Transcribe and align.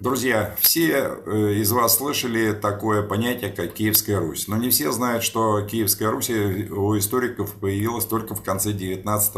Друзья, 0.00 0.54
все 0.60 1.18
э, 1.26 1.54
из 1.54 1.72
вас 1.72 1.96
слышали 1.96 2.52
такое 2.52 3.02
понятие, 3.02 3.50
как 3.50 3.72
Киевская 3.72 4.20
Русь. 4.20 4.46
Но 4.46 4.56
не 4.56 4.70
все 4.70 4.92
знают, 4.92 5.24
что 5.24 5.60
Киевская 5.62 6.08
Русь 6.08 6.30
у 6.30 6.96
историков 6.96 7.54
появилась 7.54 8.04
только 8.04 8.36
в 8.36 8.42
конце 8.44 8.72
19 8.72 9.32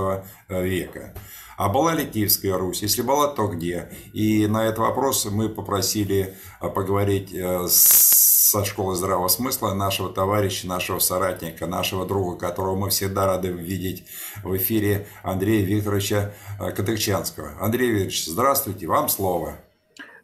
э, 0.49 0.67
века. 0.67 1.15
А 1.57 1.71
была 1.71 1.95
ли 1.95 2.05
Киевская 2.05 2.59
Русь? 2.59 2.83
Если 2.83 3.01
была, 3.01 3.29
то 3.29 3.47
где? 3.47 3.91
И 4.13 4.47
на 4.49 4.67
этот 4.67 4.81
вопрос 4.81 5.25
мы 5.25 5.49
попросили 5.49 6.37
э, 6.61 6.69
поговорить 6.69 7.35
со 7.67 8.63
школы 8.67 8.97
здравого 8.97 9.29
смысла 9.29 9.73
нашего 9.73 10.13
товарища, 10.13 10.67
нашего 10.67 10.99
соратника, 10.99 11.67
нашего 11.67 12.05
друга, 12.05 12.37
которого 12.37 12.77
мы 12.77 12.91
всегда 12.91 13.25
рады 13.25 13.49
видеть 13.49 14.05
в 14.45 14.55
эфире, 14.59 15.07
Андрея 15.23 15.65
Викторовича 15.65 16.35
Катыкчанского. 16.59 17.53
Андрей 17.63 17.93
Викторович, 17.93 18.27
здравствуйте, 18.27 18.87
вам 18.87 19.09
слово. 19.09 19.57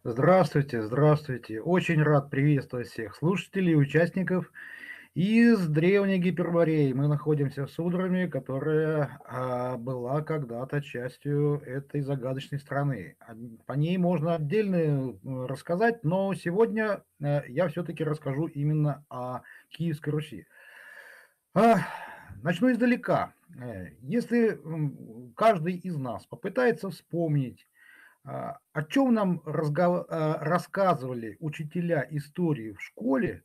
Здравствуйте, 0.08 0.82
здравствуйте. 0.82 1.60
Очень 1.60 2.00
рад 2.00 2.30
приветствовать 2.30 2.86
всех 2.86 3.16
слушателей 3.16 3.72
и 3.72 3.74
участников 3.74 4.52
из 5.14 5.66
древней 5.66 6.18
Гипербореи. 6.18 6.92
Мы 6.92 7.08
находимся 7.08 7.66
в 7.66 7.72
Судраме, 7.72 8.28
которая 8.28 9.18
а, 9.24 9.76
была 9.76 10.22
когда-то 10.22 10.80
частью 10.80 11.60
этой 11.66 12.02
загадочной 12.02 12.60
страны. 12.60 13.16
По 13.66 13.72
ней 13.72 13.98
можно 13.98 14.36
отдельно 14.36 14.76
э, 14.76 15.16
рассказать, 15.24 16.04
но 16.04 16.32
сегодня 16.34 17.02
а, 17.20 17.42
я 17.48 17.66
все-таки 17.66 18.04
расскажу 18.04 18.46
именно 18.46 19.04
о 19.10 19.40
Киевской 19.70 20.10
Руси. 20.10 20.46
А, 21.52 21.78
начну 22.44 22.70
издалека. 22.70 23.34
Э, 23.60 23.88
если 24.02 24.60
каждый 25.34 25.74
из 25.74 25.96
нас 25.96 26.26
попытается 26.26 26.90
вспомнить 26.90 27.66
а, 27.66 27.75
о 28.26 28.82
чем 28.82 29.14
нам 29.14 29.42
а, 29.44 30.38
рассказывали 30.40 31.36
учителя 31.38 32.06
истории 32.10 32.72
в 32.72 32.82
школе, 32.82 33.44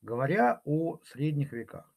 говоря 0.00 0.62
о 0.64 0.98
средних 1.04 1.52
веках? 1.52 1.92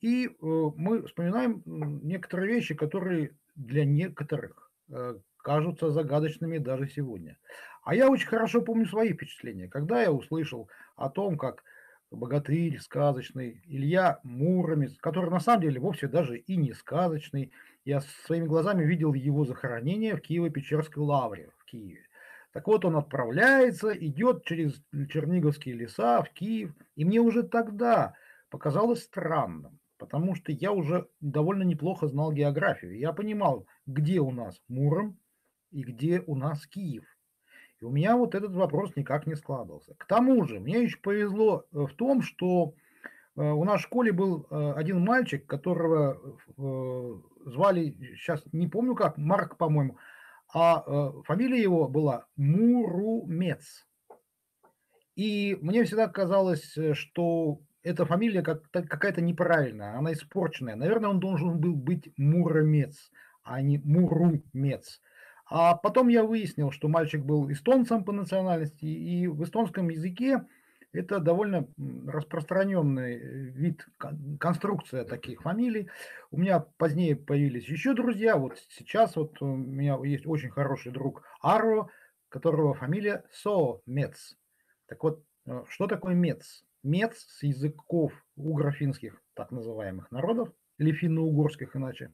И 0.00 0.26
э, 0.26 0.30
мы 0.40 1.06
вспоминаем 1.06 1.62
некоторые 1.64 2.54
вещи, 2.54 2.74
которые 2.74 3.36
для 3.54 3.84
некоторых 3.84 4.70
э, 4.90 5.16
кажутся 5.38 5.90
загадочными 5.90 6.58
даже 6.58 6.88
сегодня. 6.88 7.36
А 7.82 7.94
я 7.94 8.08
очень 8.08 8.28
хорошо 8.28 8.62
помню 8.62 8.86
свои 8.86 9.12
впечатления, 9.12 9.68
когда 9.68 10.02
я 10.02 10.12
услышал 10.12 10.68
о 10.96 11.08
том, 11.08 11.36
как 11.36 11.64
богатырь 12.12 12.78
сказочный 12.78 13.60
Илья 13.66 14.20
Муромец, 14.22 14.96
который 14.98 15.30
на 15.30 15.40
самом 15.40 15.62
деле 15.62 15.80
вовсе 15.80 16.06
даже 16.06 16.38
и 16.38 16.56
не 16.56 16.74
сказочный, 16.74 17.50
я 17.84 18.00
своими 18.26 18.46
глазами 18.46 18.84
видел 18.84 19.14
его 19.14 19.44
захоронение 19.44 20.16
в 20.16 20.20
Киево-Печерской 20.20 21.02
лавре 21.02 21.50
Киеве. 21.72 22.06
Так 22.52 22.66
вот, 22.66 22.84
он 22.84 22.96
отправляется, 22.96 23.92
идет 23.92 24.44
через 24.44 24.82
Черниговские 25.08 25.74
леса 25.74 26.22
в 26.22 26.30
Киев, 26.30 26.74
и 26.96 27.04
мне 27.04 27.18
уже 27.18 27.42
тогда 27.42 28.14
показалось 28.50 29.02
странным, 29.02 29.80
потому 29.96 30.34
что 30.34 30.52
я 30.52 30.72
уже 30.72 31.08
довольно 31.20 31.62
неплохо 31.62 32.08
знал 32.08 32.30
географию. 32.30 32.98
Я 32.98 33.12
понимал, 33.12 33.66
где 33.86 34.20
у 34.20 34.30
нас 34.30 34.60
Муром 34.68 35.18
и 35.70 35.82
где 35.82 36.22
у 36.26 36.36
нас 36.36 36.66
Киев. 36.66 37.04
И 37.80 37.84
у 37.84 37.90
меня 37.90 38.16
вот 38.16 38.34
этот 38.34 38.54
вопрос 38.54 38.94
никак 38.94 39.26
не 39.26 39.34
складывался. 39.34 39.94
К 39.96 40.06
тому 40.06 40.44
же, 40.44 40.60
мне 40.60 40.82
еще 40.82 40.98
повезло 40.98 41.64
э, 41.72 41.78
в 41.86 41.94
том, 41.94 42.20
что 42.22 42.74
э, 43.34 43.42
у 43.42 43.64
нас 43.64 43.80
в 43.80 43.84
школе 43.84 44.12
был 44.12 44.46
э, 44.50 44.72
один 44.76 45.00
мальчик, 45.00 45.46
которого 45.46 46.20
звали, 47.44 47.96
сейчас 48.16 48.44
не 48.52 48.68
помню 48.68 48.94
как, 48.94 49.18
Марк, 49.18 49.56
по-моему, 49.56 49.96
а 50.52 50.84
э, 50.86 51.22
фамилия 51.24 51.60
его 51.60 51.88
была 51.88 52.26
Мурумец. 52.36 53.86
И 55.16 55.56
мне 55.60 55.84
всегда 55.84 56.08
казалось, 56.08 56.76
э, 56.76 56.94
что 56.94 57.60
эта 57.82 58.04
фамилия 58.06 58.42
как 58.42 58.70
какая-то 58.70 59.20
неправильная, 59.20 59.96
она 59.96 60.12
испорченная. 60.12 60.76
Наверное, 60.76 61.10
он 61.10 61.20
должен 61.20 61.58
был 61.58 61.74
быть 61.74 62.12
Муромец, 62.16 63.10
а 63.42 63.60
не 63.60 63.78
Мурумец. 63.78 65.00
А 65.46 65.74
потом 65.74 66.08
я 66.08 66.24
выяснил, 66.24 66.70
что 66.70 66.88
мальчик 66.88 67.24
был 67.24 67.50
эстонцем 67.50 68.04
по 68.04 68.12
национальности, 68.12 68.84
и 68.84 69.26
в 69.26 69.42
эстонском 69.42 69.88
языке 69.88 70.46
это 70.92 71.20
довольно 71.20 71.66
распространенный 72.06 73.16
э, 73.16 73.20
вид, 73.50 73.86
конструкция 74.38 75.04
таких 75.04 75.42
фамилий. 75.42 75.88
У 76.30 76.38
меня 76.38 76.60
позднее 76.60 77.16
появились 77.16 77.66
еще 77.66 77.94
друзья. 77.94 78.36
Вот 78.36 78.58
сейчас 78.68 79.16
вот 79.16 79.40
у 79.40 79.46
меня 79.46 79.98
есть 80.04 80.26
очень 80.26 80.50
хороший 80.50 80.92
друг 80.92 81.22
Аро, 81.40 81.88
которого 82.28 82.74
фамилия 82.74 83.24
Соомец. 83.32 84.36
Так 84.86 85.02
вот, 85.02 85.24
э, 85.46 85.64
что 85.68 85.86
такое 85.86 86.14
мец? 86.14 86.64
Мец 86.82 87.16
с 87.16 87.42
языков 87.42 88.12
угрофинских, 88.36 89.22
так 89.34 89.50
называемых 89.50 90.10
народов, 90.10 90.50
или 90.78 90.92
финно-угорских 90.92 91.76
иначе, 91.76 92.12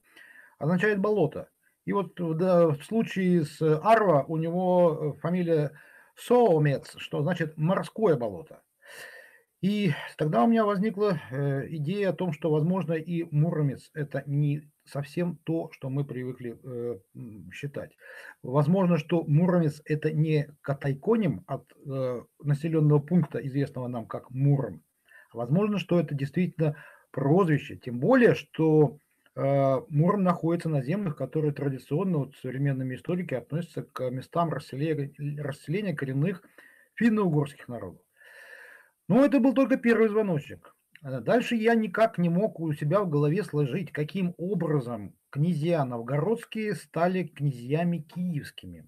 означает 0.57 0.99
болото. 0.99 1.49
И 1.85 1.91
вот 1.91 2.13
да, 2.37 2.67
в 2.67 2.83
случае 2.83 3.45
с 3.45 3.61
Арва 3.61 4.23
у 4.27 4.37
него 4.37 5.15
э, 5.17 5.19
фамилия 5.19 5.71
Соомец, 6.15 6.95
что 6.97 7.21
значит 7.21 7.57
морское 7.57 8.15
болото. 8.15 8.61
И 9.61 9.91
тогда 10.17 10.43
у 10.43 10.47
меня 10.47 10.63
возникла 10.63 11.19
э, 11.31 11.67
идея 11.75 12.09
о 12.09 12.13
том, 12.13 12.31
что, 12.31 12.49
возможно, 12.49 12.93
и 12.93 13.27
Муромец– 13.29 13.91
это 13.93 14.23
не 14.25 14.71
совсем 14.85 15.37
то, 15.43 15.69
что 15.73 15.89
мы 15.89 16.05
привыкли 16.05 16.57
э, 16.63 16.99
считать. 17.51 17.91
Возможно, 18.41 18.97
что 18.97 19.23
Муромец– 19.25 19.81
это 19.85 20.13
не 20.13 20.47
катайконим 20.61 21.43
от 21.45 21.65
э, 21.85 22.21
населенного 22.41 22.99
пункта, 22.99 23.45
известного 23.45 23.89
нам 23.89 24.05
как 24.05 24.31
Муром. 24.31 24.81
Возможно, 25.33 25.77
что 25.77 25.99
это 25.99 26.15
действительно 26.15 26.77
прозвище. 27.11 27.75
Тем 27.75 27.99
более, 27.99 28.35
что 28.35 28.97
Муром 29.35 30.23
находится 30.23 30.67
на 30.69 30.81
землях, 30.81 31.15
которые 31.15 31.53
традиционно 31.53 32.17
вот, 32.17 32.35
современными 32.37 32.95
историки 32.95 33.35
относятся 33.35 33.83
к 33.83 34.09
местам 34.09 34.49
расселения, 34.49 35.13
расселения 35.41 35.95
коренных 35.95 36.43
финно-угорских 36.95 37.69
народов. 37.69 38.01
Но 39.09 39.25
это 39.25 39.39
был 39.39 39.53
только 39.55 39.75
первый 39.75 40.07
звоночек. 40.07 40.75
А 41.01 41.19
дальше 41.19 41.55
я 41.55 41.73
никак 41.73 42.19
не 42.19 42.29
мог 42.29 42.59
у 42.59 42.71
себя 42.73 43.01
в 43.01 43.09
голове 43.09 43.43
сложить, 43.43 43.91
каким 43.91 44.35
образом 44.37 45.15
князья 45.31 45.83
новгородские 45.83 46.75
стали 46.75 47.23
князьями 47.23 47.97
киевскими. 47.97 48.87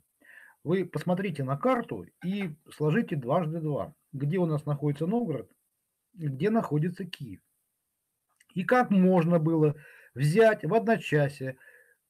Вы 0.64 0.86
посмотрите 0.86 1.44
на 1.44 1.58
карту 1.58 2.06
и 2.24 2.56
сложите 2.70 3.16
дважды 3.16 3.59
два. 3.59 3.96
Где 4.14 4.38
у 4.38 4.46
нас 4.46 4.66
находится 4.66 5.08
Новгород, 5.08 5.50
где 6.14 6.52
находится 6.52 7.03
Киев. 7.03 7.40
И 8.53 8.64
как 8.64 8.92
можно 8.92 9.40
было 9.40 9.76
взять 10.14 10.64
в 10.64 10.74
одночасье, 10.76 11.58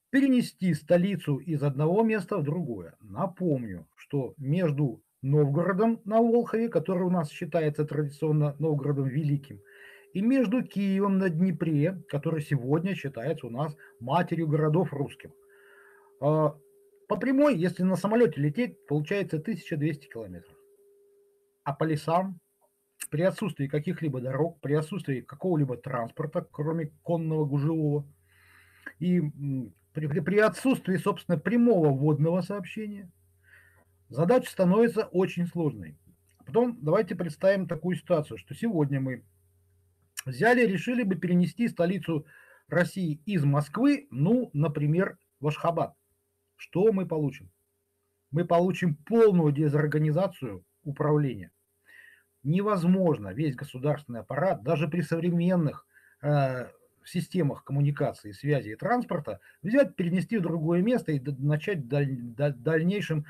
перенести 0.09 0.73
столицу 0.73 1.37
из 1.37 1.63
одного 1.63 2.03
места 2.03 2.37
в 2.37 2.43
другое. 2.43 2.95
Напомню, 2.99 3.87
что 3.95 4.33
между 4.37 5.01
Новгородом 5.21 6.01
на 6.05 6.19
Волхове, 6.19 6.67
который 6.67 7.03
у 7.03 7.11
нас 7.11 7.29
считается 7.29 7.85
традиционно 7.85 8.55
Новгородом 8.57 9.07
Великим, 9.07 9.61
и 10.13 10.21
между 10.21 10.63
Киевом 10.63 11.19
на 11.19 11.29
Днепре, 11.29 12.01
который 12.09 12.41
сегодня 12.41 12.95
считается 12.95 13.47
у 13.47 13.49
нас 13.49 13.75
матерью 13.99 14.47
городов 14.47 14.91
русских. 14.93 15.31
А, 16.19 16.55
по 17.07 17.17
прямой, 17.17 17.55
если 17.55 17.83
на 17.83 17.95
самолете 17.95 18.41
лететь, 18.41 18.85
получается 18.87 19.37
1200 19.37 20.07
километров. 20.07 20.55
А 21.63 21.73
по 21.73 21.83
лесам, 21.83 22.39
при 23.09 23.21
отсутствии 23.21 23.67
каких-либо 23.67 24.21
дорог, 24.21 24.59
при 24.59 24.73
отсутствии 24.73 25.21
какого-либо 25.21 25.77
транспорта, 25.77 26.47
кроме 26.51 26.91
конного 27.03 27.45
гужевого, 27.45 28.05
и 28.99 29.21
при, 29.93 30.07
при 30.07 30.39
отсутствии, 30.39 30.97
собственно, 30.97 31.37
прямого 31.37 31.89
водного 31.89 32.41
сообщения– 32.41 33.11
задача 34.11 34.51
становится 34.51 35.05
очень 35.05 35.47
сложной. 35.47 35.97
Потом 36.45 36.77
давайте 36.81 37.15
представим 37.15 37.67
такую 37.67 37.95
ситуацию, 37.95 38.37
что 38.37 38.53
сегодня 38.53 38.99
мы 38.99 39.23
взяли, 40.25 40.65
решили 40.65 41.03
бы 41.03 41.15
перенести 41.15 41.67
столицу 41.67 42.25
России 42.67 43.21
из 43.25 43.43
Москвы, 43.43 44.07
ну, 44.11 44.49
например, 44.53 45.17
в 45.39 45.47
Ашхабад. 45.47 45.95
Что 46.57 46.91
мы 46.91 47.07
получим? 47.07 47.49
Мы 48.31 48.45
получим 48.45 48.95
полную 48.95 49.51
дезорганизацию 49.51 50.63
управления. 50.83 51.51
Невозможно 52.43 53.33
весь 53.33 53.55
государственный 53.55 54.21
аппарат, 54.21 54.63
даже 54.63 54.87
при 54.87 55.01
современных 55.01 55.85
э, 56.21 56.69
системах 57.05 57.63
коммуникации, 57.63 58.31
связи 58.31 58.69
и 58.69 58.75
транспорта, 58.75 59.39
взять, 59.61 59.95
перенести 59.95 60.37
в 60.37 60.41
другое 60.41 60.81
место 60.81 61.11
и 61.11 61.19
начать 61.19 61.87
даль, 61.87 62.15
даль, 62.15 62.53
дальнейшим 62.53 63.19
э, 63.19 63.23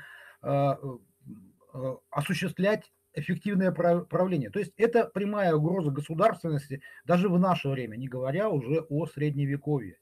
осуществлять 2.10 2.92
эффективное 3.14 3.72
правление. 3.72 4.50
То 4.50 4.58
есть 4.58 4.72
это 4.76 5.06
прямая 5.06 5.54
угроза 5.54 5.90
государственности 5.90 6.82
даже 7.04 7.28
в 7.28 7.38
наше 7.38 7.68
время, 7.68 7.96
не 7.96 8.08
говоря 8.08 8.48
уже 8.48 8.80
о 8.80 9.06
средневековье. 9.06 9.98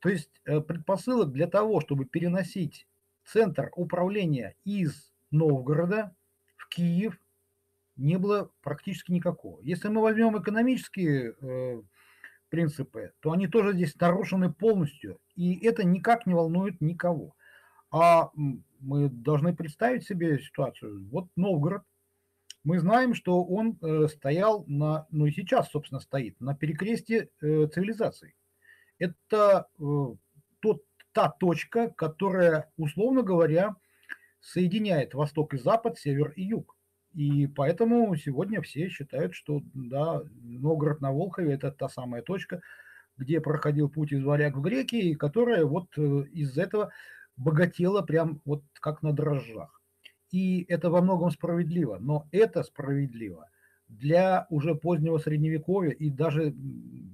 То 0.00 0.08
есть 0.08 0.30
э, 0.46 0.60
предпосылок 0.60 1.30
для 1.32 1.46
того, 1.46 1.80
чтобы 1.80 2.06
переносить 2.06 2.86
центр 3.24 3.70
управления 3.76 4.56
из 4.64 5.12
Новгорода 5.30 6.16
в 6.56 6.68
Киев 6.68 7.20
не 7.96 8.16
было 8.16 8.50
практически 8.62 9.12
никакого. 9.12 9.60
Если 9.60 9.88
мы 9.88 10.00
возьмем 10.00 10.40
экономические 10.40 11.34
э, 11.40 11.82
принципы, 12.48 13.12
то 13.20 13.32
они 13.32 13.46
тоже 13.46 13.74
здесь 13.74 13.94
нарушены 13.96 14.50
полностью, 14.50 15.20
и 15.36 15.64
это 15.66 15.84
никак 15.84 16.26
не 16.26 16.32
волнует 16.32 16.80
никого. 16.80 17.36
А 17.90 18.30
мы 18.80 19.08
должны 19.08 19.54
представить 19.54 20.06
себе 20.06 20.38
ситуацию. 20.38 21.08
Вот 21.10 21.28
Новгород, 21.36 21.82
мы 22.62 22.78
знаем, 22.78 23.14
что 23.14 23.42
он 23.42 23.78
э, 23.80 24.08
стоял 24.08 24.64
на, 24.66 25.06
ну 25.10 25.26
и 25.26 25.32
сейчас, 25.32 25.70
собственно, 25.70 26.00
стоит 26.00 26.38
на 26.40 26.54
перекрестии 26.54 27.30
э, 27.40 27.66
цивилизаций. 27.68 28.34
Это 28.98 29.66
э, 29.78 29.82
тот, 30.60 30.84
та 31.12 31.30
точка, 31.30 31.88
которая, 31.88 32.70
условно 32.76 33.22
говоря, 33.22 33.76
соединяет 34.40 35.14
Восток 35.14 35.54
и 35.54 35.58
Запад, 35.58 35.98
Север 35.98 36.32
и 36.36 36.42
Юг. 36.42 36.76
И 37.14 37.46
поэтому 37.46 38.14
сегодня 38.16 38.60
все 38.60 38.88
считают, 38.88 39.34
что 39.34 39.62
да, 39.74 40.22
Новгород 40.42 41.00
на 41.00 41.12
Волхове– 41.12 41.52
это 41.54 41.72
та 41.72 41.88
самая 41.88 42.22
точка, 42.22 42.60
где 43.16 43.40
проходил 43.40 43.88
путь 43.88 44.12
из 44.12 44.22
варяг 44.22 44.56
в 44.56 44.60
греки, 44.60 44.96
и 44.96 45.14
которая 45.14 45.64
вот 45.64 45.96
из 45.98 46.56
этого 46.56 46.92
богатела 47.40 48.02
прям 48.02 48.40
вот 48.44 48.62
как 48.74 49.02
на 49.02 49.12
дрожжах. 49.12 49.80
И 50.30 50.64
это 50.68 50.90
во 50.90 51.00
многом 51.00 51.30
справедливо, 51.30 51.98
но 51.98 52.28
это 52.30 52.62
справедливо 52.62 53.48
для 53.88 54.46
уже 54.50 54.74
позднего 54.74 55.18
средневековья 55.18 55.90
и 55.90 56.10
даже 56.10 56.54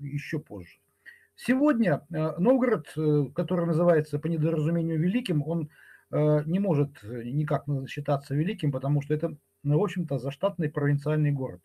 еще 0.01 0.39
позже. 0.39 0.79
Сегодня 1.35 2.07
э, 2.11 2.39
Новгород, 2.39 2.93
э, 2.97 3.27
который 3.35 3.67
называется 3.67 4.19
по 4.19 4.27
недоразумению 4.27 4.99
великим, 4.99 5.43
он 5.43 5.71
э, 6.11 6.43
не 6.45 6.59
может 6.59 7.03
никак 7.03 7.65
считаться 7.89 8.35
великим, 8.35 8.73
потому 8.73 9.03
что 9.03 9.15
это, 9.15 9.37
ну, 9.63 9.79
в 9.79 9.83
общем-то, 9.83 10.19
заштатный 10.19 10.71
провинциальный 10.71 11.31
город. 11.31 11.61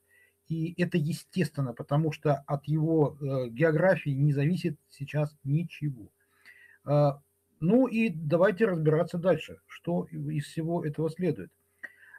И 0.48 0.74
это 0.81 0.98
естественно, 0.98 1.74
потому 1.74 2.12
что 2.12 2.44
от 2.46 2.66
его 2.66 3.18
географии 3.50 4.10
не 4.10 4.34
зависит 4.34 4.78
сейчас 4.90 5.34
ничего. 5.46 6.10
Ну 7.62 7.86
и 7.86 8.10
давайте 8.10 8.66
разбираться 8.66 9.19
дальше, 9.19 9.60
что 9.68 10.06
из 10.06 10.46
всего 10.46 10.84
этого 10.84 11.12
следует. 11.12 11.52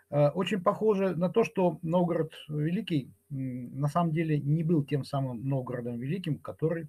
Э, 0.08 0.28
очень 0.28 0.62
похоже 0.62 1.16
на 1.16 1.28
то, 1.28 1.42
что 1.42 1.80
Новгород 1.82 2.32
Великий 2.48 3.10
на 3.28 3.88
самом 3.88 4.12
деле 4.12 4.38
не 4.38 4.62
был 4.62 4.84
тем 4.84 5.04
самым 5.04 5.48
Новгородом 5.48 5.98
Великим, 5.98 6.38
который 6.38 6.88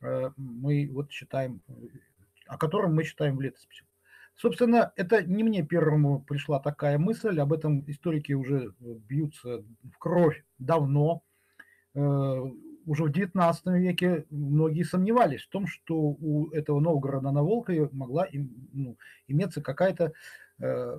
э, 0.00 0.30
мы 0.38 0.88
вот 0.90 1.10
считаем, 1.10 1.60
о 2.46 2.56
котором 2.56 2.94
мы 2.94 3.04
читаем 3.04 3.36
в 3.36 3.42
летописях. 3.42 3.86
Собственно, 4.36 4.92
это 4.96 5.22
не 5.22 5.44
мне 5.44 5.62
первому 5.62 6.22
пришла 6.22 6.60
такая 6.60 6.96
мысль, 6.96 7.38
об 7.40 7.52
этом 7.52 7.84
историки 7.90 8.32
уже 8.32 8.72
бьются 8.80 9.62
в 9.82 9.98
кровь 9.98 10.42
давно. 10.58 11.22
Уже 12.86 13.04
в 13.04 13.10
XIX 13.10 13.54
веке 13.78 14.26
многие 14.30 14.82
сомневались 14.82 15.42
в 15.42 15.48
том, 15.48 15.66
что 15.66 15.96
у 15.96 16.50
этого 16.50 16.80
Новгорода 16.80 17.30
на 17.30 17.42
Волкове 17.42 17.88
могла 17.92 18.26
ну, 18.72 18.96
иметься 19.28 19.60
какая-то 19.60 20.12
э, 20.58 20.96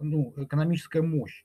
ну, 0.00 0.34
экономическая 0.36 1.02
мощь. 1.02 1.44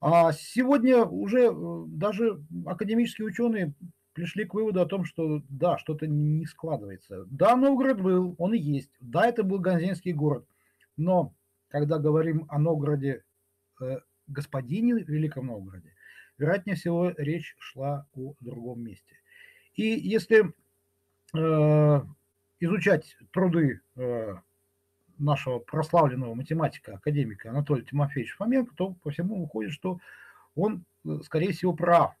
А 0.00 0.32
сегодня 0.32 1.04
уже 1.04 1.46
э, 1.46 1.84
даже 1.86 2.42
академические 2.66 3.28
ученые 3.28 3.74
пришли 4.12 4.44
к 4.44 4.54
выводу 4.54 4.80
о 4.80 4.86
том, 4.86 5.04
что 5.04 5.42
да, 5.48 5.78
что-то 5.78 6.06
не 6.06 6.44
складывается. 6.46 7.24
Да, 7.30 7.56
Новгород 7.56 8.00
был, 8.00 8.34
он 8.38 8.52
и 8.52 8.58
есть. 8.58 8.90
Да, 9.00 9.26
это 9.26 9.42
был 9.42 9.58
Ганзинский 9.58 10.12
город. 10.12 10.46
Но 10.96 11.34
когда 11.68 11.98
говорим 11.98 12.46
о 12.48 12.58
Новгороде, 12.58 13.24
э, 13.80 13.98
господине 14.26 14.94
Великом 14.94 15.46
Новгороде, 15.46 15.94
вероятнее 16.38 16.76
всего 16.76 17.10
речь 17.16 17.56
шла 17.58 18.06
о 18.14 18.34
другом 18.40 18.82
месте. 18.82 19.16
И 19.74 19.84
если 19.84 20.52
э, 21.34 22.00
изучать 22.60 23.16
труды 23.32 23.80
э, 23.96 24.34
нашего 25.18 25.58
прославленного 25.58 26.34
математика, 26.34 26.94
академика 26.94 27.50
Анатолия 27.50 27.84
Тимофеевича 27.84 28.36
Фоменко, 28.36 28.74
то 28.76 28.94
по 29.02 29.10
всему 29.10 29.40
выходит, 29.40 29.72
что 29.72 29.98
он, 30.54 30.84
э, 31.04 31.18
скорее 31.24 31.52
всего, 31.52 31.72
прав, 31.72 32.14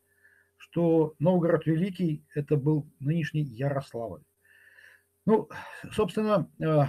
что 0.56 1.14
Новгород 1.18 1.66
Великий– 1.66 2.24
это 2.34 2.56
был 2.56 2.86
нынешний 3.00 3.42
Ярославль. 3.42 4.22
Ну, 5.26 5.48
собственно, 5.92 6.48
э, 6.60 6.84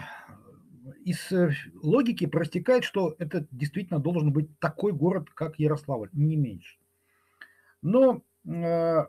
из 1.06 1.32
э, 1.32 1.52
логики 1.82 2.26
простекает, 2.26 2.84
что 2.84 3.16
это 3.20 3.48
действительно 3.52 4.00
должен 4.00 4.32
быть 4.32 4.60
такой 4.60 4.94
город, 4.94 5.30
как 5.30 5.60
Ярославль, 5.60 6.10
не 6.14 6.36
меньше. 6.36 6.78
Но 7.84 8.24
э, 8.46 9.06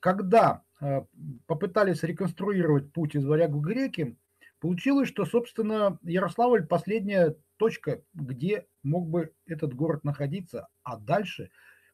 когда 0.00 0.62
э, 0.80 1.00
попытались 1.46 2.02
реконструировать 2.02 2.92
путь 2.92 3.16
из 3.16 3.24
Варяг 3.24 3.50
в 3.50 3.60
Греки, 3.60 4.16
получилось, 4.60 5.08
что, 5.08 5.24
собственно, 5.24 5.98
Ярославль– 6.02 6.66
последняя 6.68 7.36
точка, 7.56 8.02
где 8.12 8.66
мог 8.82 9.08
бы 9.08 9.32
этот 9.46 9.74
город 9.74 10.04
находиться, 10.04 10.68
а 10.82 10.98
дальше 10.98 11.50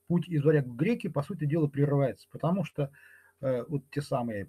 путь 0.09 0.29
из 0.29 0.45
Варяг 0.45 0.67
в 0.67 0.75
Греки, 0.75 1.07
по 1.09 1.23
сути 1.23 1.45
дела, 1.45 1.69
прерывается, 1.69 2.27
потому 2.33 2.65
что 2.65 2.91
э, 3.41 3.65
вот 3.69 3.89
те 3.91 4.03
самые 4.03 4.49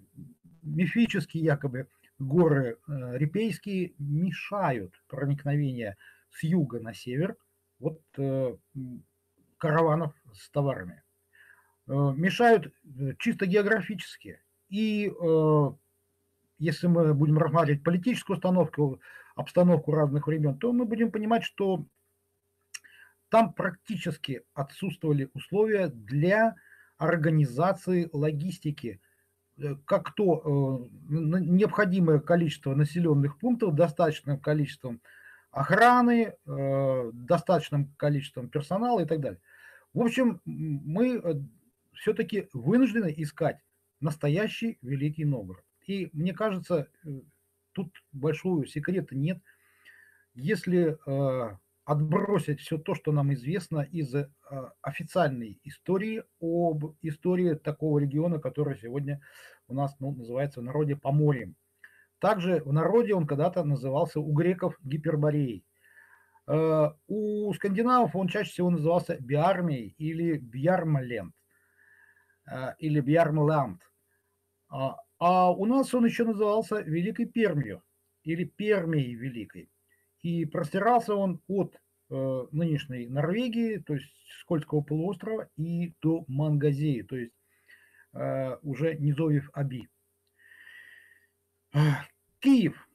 мифические 0.63 1.43
якобы 1.43 1.87
горы 2.17 2.79
Репейские 2.87 3.93
мешают 3.99 4.95
проникновение 5.07 5.97
с 6.31 6.41
юга 6.43 6.79
на 6.79 6.93
север 6.93 7.37
вот 7.77 8.01
караванов 9.57 10.15
с 10.33 10.49
товарами. 10.49 11.04
Э, 11.87 12.13
мешают 12.15 12.73
э, 12.83 13.13
чисто 13.19 13.45
географически. 13.45 14.41
И 14.69 15.07
э, 15.07 15.71
если 16.57 16.87
мы 16.87 17.13
будем 17.13 17.37
рассматривать 17.37 17.83
политическую 17.83 18.37
установку, 18.37 18.99
обстановку 19.35 19.91
разных 19.91 20.27
времен, 20.27 20.57
то 20.57 20.71
мы 20.71 20.85
будем 20.85 21.11
понимать, 21.11 21.43
что 21.43 21.85
там 23.29 23.53
практически 23.53 24.43
отсутствовали 24.53 25.29
условия 25.33 25.87
для 25.87 26.55
организации 26.97 28.09
логистики, 28.13 29.01
как 29.85 30.15
то 30.15 30.87
необходимое 31.09 32.19
количество 32.19 32.73
населенных 32.73 33.37
пунктов, 33.37 33.75
достаточным 33.75 34.39
количеством 34.39 35.01
охраны, 35.51 36.35
достаточным 36.45 37.93
количеством 37.97 38.47
персонала 38.47 39.01
и 39.01 39.05
так 39.05 39.19
далее. 39.19 39.41
В 39.93 40.01
общем, 40.01 40.39
мы 40.45 41.19
все-таки 41.95 42.49
вынуждены 42.53 43.13
искать 43.17 43.59
настоящий 43.99 44.77
Великий 44.81 45.25
Новгород. 45.25 45.63
И 45.85 46.09
мне 46.13 46.33
кажется, 46.33 46.87
э, 47.05 47.09
тут 47.73 47.91
большого 48.11 48.65
секрета 48.67 49.15
нет. 49.15 49.41
Если 50.33 50.97
э, 51.05 51.57
отбросить 51.85 52.59
все 52.61 52.77
то, 52.77 52.95
что 52.95 53.11
нам 53.11 53.33
известно 53.33 53.81
из 53.81 54.13
э, 54.13 54.27
официальной 54.81 55.59
истории 55.63 56.23
об 56.41 56.95
истории 57.01 57.53
такого 57.53 57.99
региона, 57.99 58.39
который 58.39 58.77
сегодня 58.77 59.21
у 59.67 59.75
нас 59.75 59.95
ну, 59.99 60.11
называется 60.13 60.61
в 60.61 60.63
народе 60.63 60.95
Поморьем. 60.95 61.55
Также 62.19 62.61
в 62.63 62.73
народе 62.73 63.13
он 63.13 63.27
когда-то 63.27 63.63
назывался 63.63 64.19
у 64.19 64.33
греков 64.33 64.77
Гипербореей. 64.81 65.63
Э, 66.47 66.89
у 67.07 67.53
скандинавов 67.53 68.15
он 68.15 68.27
чаще 68.27 68.51
всего 68.51 68.71
назывался 68.71 69.17
Биармией 69.19 69.93
или 69.97 70.37
Бьярмаленд. 70.37 71.33
Э, 72.47 72.73
или 72.77 72.99
Бьярмланд. 72.99 73.81
А, 74.69 74.97
а 75.19 75.51
у 75.51 75.65
нас 75.65 75.93
он 75.93 76.05
еще 76.05 76.25
назывался 76.25 76.81
Великой 76.81 77.25
Пермью 77.25 77.81
или 78.23 78.43
Пермией 78.43 79.15
Великой. 79.15 79.69
И 80.21 80.45
простирался 80.45 81.15
он 81.15 81.41
от 81.47 81.75
э, 82.09 82.45
нынешней 82.51 83.07
Норвегии, 83.07 83.77
то 83.77 83.95
есть 83.95 84.11
Скользкого 84.41 84.81
полуострова, 84.81 85.49
и 85.57 85.93
до 86.01 86.25
Мангазеи, 86.27 87.01
то 87.01 87.15
есть 87.15 87.33
э, 88.13 88.57
уже 88.61 88.95
низовьев 88.95 89.49
Аби. 89.53 89.87
Киев. 92.39 92.87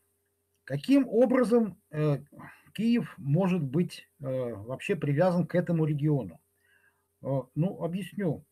Каким 0.65 1.07
образом 1.07 1.77
Киев 2.73 3.13
может 3.19 3.63
быть 3.63 4.09
вообще 4.19 4.97
привязан 4.97 5.47
к 5.47 5.55
этому 5.55 5.85
региону? 5.85 6.41
Ну, 7.21 7.83
объясню. 7.83 8.47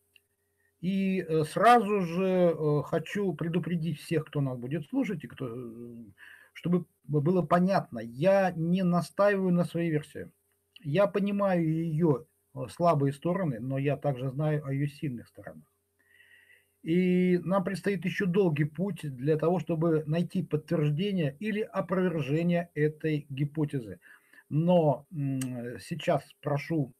И 0.81 1.19
э, 1.21 1.43
сразу 1.43 2.01
же 2.01 2.55
э, 2.57 2.81
хочу 2.85 3.33
предупредить 3.33 3.99
всех, 3.99 4.25
кто 4.25 4.39
нас 4.39 4.57
будет 4.57 4.87
слушать, 4.87 5.23
и 5.23 5.27
кто, 5.27 5.47
э, 5.47 6.05
чтобы 6.53 6.85
было 7.03 7.41
понятно, 7.41 7.99
я 7.99 8.51
не 8.51 8.83
настаиваю 8.83 9.51
на 9.51 9.65
своей 9.65 9.91
версии. 9.91 10.31
Я 10.81 11.07
понимаю 11.07 11.67
ее 11.67 12.25
слабые 12.69 13.11
стороны, 13.11 13.59
но 13.59 13.77
я 13.77 13.97
также 13.97 14.29
знаю 14.31 14.65
о 14.65 14.71
ее 14.71 14.87
сильных 14.87 15.27
сторонах. 15.27 15.65
И 16.81 17.37
нам 17.43 17.65
предстоит 17.65 18.05
еще 18.05 18.25
долгий 18.25 18.63
путь 18.63 19.01
для 19.01 19.37
того, 19.37 19.59
чтобы 19.59 20.05
найти 20.05 20.43
подтверждение 20.43 21.35
или 21.39 21.59
опровержение 21.59 22.69
этой 22.73 23.25
гипотезы. 23.29 23.99
Но 24.47 25.05
сейчас 25.11 26.23
прошу 26.41 26.93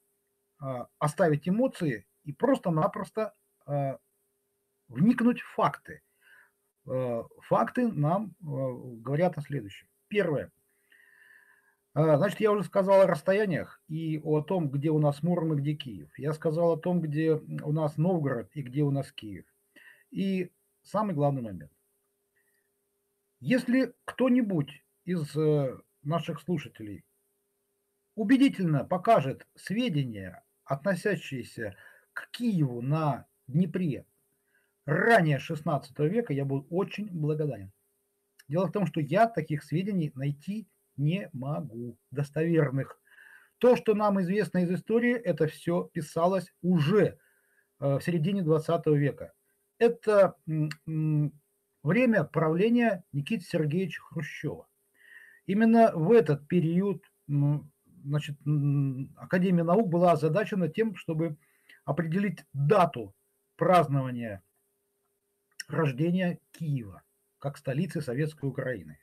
оставить 0.99 1.47
эмоции 1.47 2.05
и 2.25 2.33
просто-напросто 2.33 3.33
вникнуть 4.87 5.41
в 5.41 5.53
факты. 5.53 6.01
Факты 6.85 7.87
нам 7.91 8.35
говорят 8.39 9.37
о 9.37 9.41
следующем. 9.41 9.87
Первое. 10.07 10.51
Значит, 11.93 12.39
я 12.39 12.51
уже 12.51 12.63
сказал 12.63 13.01
о 13.01 13.07
расстояниях 13.07 13.81
и 13.87 14.19
о 14.23 14.41
том, 14.41 14.69
где 14.69 14.89
у 14.89 14.99
нас 14.99 15.23
Муром 15.23 15.53
и 15.53 15.57
где 15.57 15.73
Киев. 15.73 16.09
Я 16.17 16.33
сказал 16.33 16.73
о 16.73 16.77
том, 16.77 17.01
где 17.01 17.33
у 17.33 17.71
нас 17.71 17.97
Новгород 17.97 18.49
и 18.53 18.61
где 18.61 18.83
у 18.83 18.91
нас 18.91 19.11
Киев. 19.11 19.45
И 20.11 20.51
самый 20.83 21.15
главный 21.15 21.41
момент. 21.41 21.71
Если 23.39 23.93
кто-нибудь 24.05 24.83
из 25.05 25.35
э, 25.35 25.77
наших 26.03 26.41
слушателей 26.41 27.05
убедительно 28.15 28.83
покажет 28.83 29.47
сведения, 29.55 30.43
относящиеся 30.65 31.75
к 32.13 32.29
Киеву 32.31 32.81
на 32.81 33.25
Днепре 33.51 34.05
ранее 34.85 35.39
16 35.39 35.97
века, 35.99 36.33
я 36.33 36.45
был 36.45 36.65
очень 36.69 37.09
благодарен. 37.09 37.71
Дело 38.47 38.67
в 38.67 38.71
том, 38.71 38.87
что 38.87 38.99
я 38.99 39.27
таких 39.27 39.63
сведений 39.63 40.11
найти 40.15 40.67
не 40.97 41.29
могу, 41.33 41.97
достоверных. 42.11 42.99
То, 43.59 43.75
что 43.75 43.93
нам 43.93 44.19
известно 44.21 44.59
из 44.59 44.71
истории, 44.71 45.13
это 45.13 45.47
все 45.47 45.89
писалось 45.93 46.53
уже 46.61 47.17
э, 47.79 47.97
в 47.97 48.01
середине 48.01 48.41
20 48.41 48.87
века. 48.87 49.33
Это 49.77 50.35
время 51.83 52.23
правления 52.23 53.03
Никиты 53.11 53.45
Сергеевича 53.45 54.01
Хрущева. 54.01 54.67
Именно 55.45 55.91
в 55.93 56.11
этот 56.11 56.47
период 56.47 57.03
значит, 58.03 58.37
Академия 59.17 59.63
наук 59.63 59.89
была 59.89 60.13
озадачена 60.13 60.69
тем, 60.69 60.95
чтобы 60.95 61.37
определить 61.85 62.45
дату 62.53 63.13
празднования 63.59 64.41
рождения 65.67 66.39
Киева 66.53 67.03
как 67.39 67.57
столицы 67.57 68.01
Советской 68.01 68.45
Украины. 68.45 68.99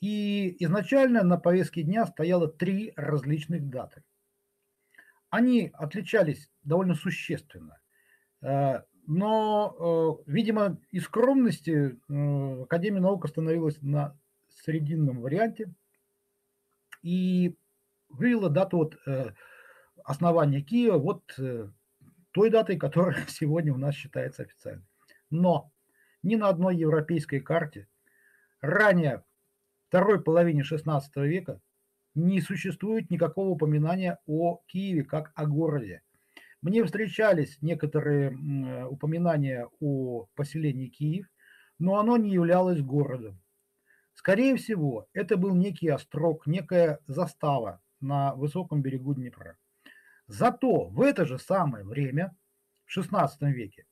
И 0.00 0.56
изначально 0.64 1.22
на 1.22 1.36
повестке 1.36 1.82
дня 1.82 2.06
стояло 2.06 2.48
три 2.48 2.92
различных 2.96 3.68
даты. 3.68 4.02
Они 5.30 5.70
отличались 5.74 6.48
довольно 6.62 6.94
существенно. 6.94 7.80
Э, 8.40 8.82
но, 9.06 10.22
э, 10.26 10.30
видимо, 10.30 10.80
из 10.90 11.04
скромности 11.04 11.98
э, 12.08 12.62
Академия 12.62 13.00
наук 13.00 13.24
остановилась 13.24 13.80
на 13.82 14.16
срединном 14.48 15.20
варианте 15.20 15.72
и 17.02 17.56
вывела 18.08 18.48
дату 18.48 18.78
вот, 18.78 18.98
основания 20.04 20.60
Киева 20.62 20.98
вот 20.98 21.24
той 22.32 22.50
датой, 22.50 22.76
которая 22.76 23.24
сегодня 23.28 23.72
у 23.72 23.78
нас 23.78 23.94
считается 23.94 24.42
официальной. 24.42 24.84
Но 25.30 25.70
ни 26.22 26.36
на 26.36 26.48
одной 26.48 26.76
европейской 26.76 27.40
карте 27.40 27.88
ранее 28.60 29.24
второй 29.88 30.22
половине 30.22 30.62
XVI 30.62 31.02
века 31.16 31.60
не 32.14 32.40
существует 32.40 33.10
никакого 33.10 33.50
упоминания 33.50 34.18
о 34.26 34.60
Киеве 34.66 35.04
как 35.04 35.32
о 35.34 35.46
городе. 35.46 36.02
Мне 36.60 36.84
встречались 36.84 37.58
некоторые 37.60 38.30
упоминания 38.86 39.68
о 39.80 40.26
поселении 40.34 40.88
Киев, 40.88 41.26
но 41.78 41.98
оно 41.98 42.16
не 42.16 42.30
являлось 42.30 42.80
городом. 42.80 43.40
Скорее 44.14 44.56
всего, 44.56 45.08
это 45.12 45.36
был 45.36 45.54
некий 45.54 45.88
острог, 45.88 46.46
некая 46.46 47.00
застава 47.06 47.80
на 48.00 48.34
высоком 48.34 48.82
берегу 48.82 49.14
Днепра. 49.14 49.56
Зато 50.32 50.86
в 50.86 51.02
это 51.02 51.26
же 51.26 51.38
самое 51.38 51.84
время, 51.84 52.34
в 52.86 52.96
XVI 52.96 53.28
веке, 53.42 53.84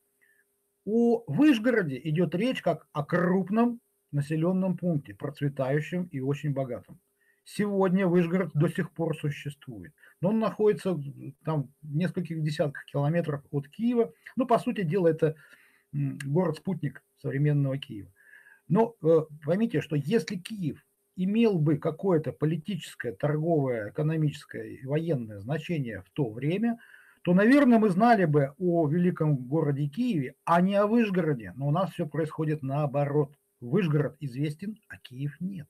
о 0.86 1.22
Вышгороде 1.26 2.00
идет 2.02 2.34
речь 2.34 2.62
как 2.62 2.88
о 2.92 3.04
крупном 3.04 3.80
населенном 4.10 4.78
пункте, 4.78 5.14
процветающем 5.14 6.04
и 6.04 6.20
очень 6.20 6.54
богатом. 6.54 6.98
Сегодня 7.44 8.06
Вышгород 8.06 8.52
до 8.54 8.70
сих 8.70 8.90
пор 8.92 9.14
существует. 9.18 9.92
Но 10.22 10.30
он 10.30 10.38
находится 10.38 10.98
там 11.44 11.74
в 11.82 11.94
нескольких 11.94 12.42
десятках 12.42 12.86
километров 12.86 13.44
от 13.50 13.68
Киева. 13.68 14.10
Ну, 14.36 14.46
по 14.46 14.58
сути 14.58 14.82
дела, 14.82 15.08
это 15.08 15.36
город-спутник 15.92 17.04
современного 17.18 17.76
Киева. 17.76 18.10
Но 18.66 18.96
э, 19.02 19.26
поймите, 19.44 19.82
что 19.82 19.94
если 19.94 20.36
Киев 20.36 20.82
имел 21.24 21.58
бы 21.58 21.76
какое-то 21.76 22.32
политическое, 22.32 23.12
торговое, 23.12 23.90
экономическое 23.90 24.76
и 24.76 24.86
военное 24.86 25.40
значение 25.40 26.02
в 26.02 26.10
то 26.10 26.30
время, 26.30 26.78
то, 27.22 27.34
наверное, 27.34 27.78
мы 27.78 27.90
знали 27.90 28.24
бы 28.24 28.54
о 28.58 28.88
великом 28.88 29.36
городе 29.36 29.86
Киеве, 29.88 30.34
а 30.44 30.62
не 30.62 30.76
о 30.76 30.86
Вышгороде. 30.86 31.52
Но 31.56 31.68
у 31.68 31.70
нас 31.70 31.90
все 31.90 32.06
происходит 32.06 32.62
наоборот. 32.62 33.36
Вышгород 33.60 34.16
известен, 34.20 34.78
а 34.88 34.96
Киев 34.96 35.36
нет. 35.40 35.68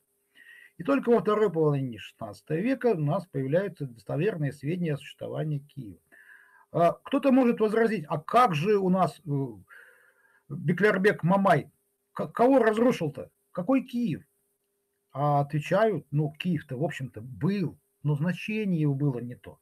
И 0.78 0.84
только 0.84 1.10
во 1.10 1.20
второй 1.20 1.50
половине 1.50 1.98
XVI 1.98 2.34
века 2.48 2.94
у 2.94 3.00
нас 3.00 3.26
появляются 3.26 3.86
достоверные 3.86 4.52
сведения 4.52 4.94
о 4.94 4.98
существовании 4.98 5.58
Киева. 5.58 5.98
А, 6.70 6.92
кто-то 6.92 7.32
может 7.32 7.58
возразить, 7.58 8.04
а 8.08 8.20
как 8.20 8.54
же 8.54 8.76
у 8.78 8.88
нас 8.88 9.20
э, 9.26 9.30
Беклербек 10.48 11.24
Мамай, 11.24 11.72
кого 12.12 12.60
разрушил-то? 12.60 13.30
Какой 13.50 13.82
Киев? 13.82 14.22
А 15.12 15.40
отвечают, 15.40 16.06
ну, 16.10 16.32
Киев-то, 16.38 16.76
в 16.76 16.84
общем-то, 16.84 17.20
был, 17.20 17.78
но 18.02 18.14
значение 18.14 18.80
его 18.80 18.94
было 18.94 19.18
не 19.18 19.34
то. 19.34 19.58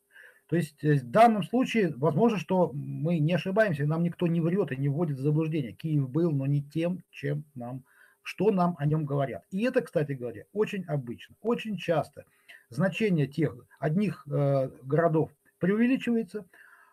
То 0.46 0.56
есть 0.56 0.82
э, 0.82 0.94
в 0.94 1.10
данном 1.10 1.42
случае 1.42 1.94
возможно, 1.96 2.38
что 2.38 2.70
мы 2.72 3.18
не 3.18 3.34
ошибаемся, 3.34 3.86
нам 3.86 4.02
никто 4.02 4.26
не 4.26 4.40
врет 4.40 4.72
и 4.72 4.76
не 4.76 4.88
вводит 4.88 5.18
в 5.18 5.22
заблуждение. 5.22 5.72
Киев 5.72 6.08
был, 6.08 6.30
но 6.30 6.46
не 6.46 6.62
тем, 6.62 7.02
чем 7.10 7.44
нам 7.54 7.84
что 8.28 8.50
нам 8.50 8.76
о 8.78 8.84
нем 8.84 9.06
говорят. 9.06 9.42
И 9.50 9.64
это, 9.64 9.80
кстати 9.80 10.12
говоря, 10.12 10.44
очень 10.52 10.84
обычно, 10.84 11.34
очень 11.40 11.78
часто 11.78 12.26
значение 12.68 13.26
тех 13.26 13.56
одних 13.78 14.22
э, 14.28 14.68
городов 14.82 15.30
преувеличивается, 15.58 16.44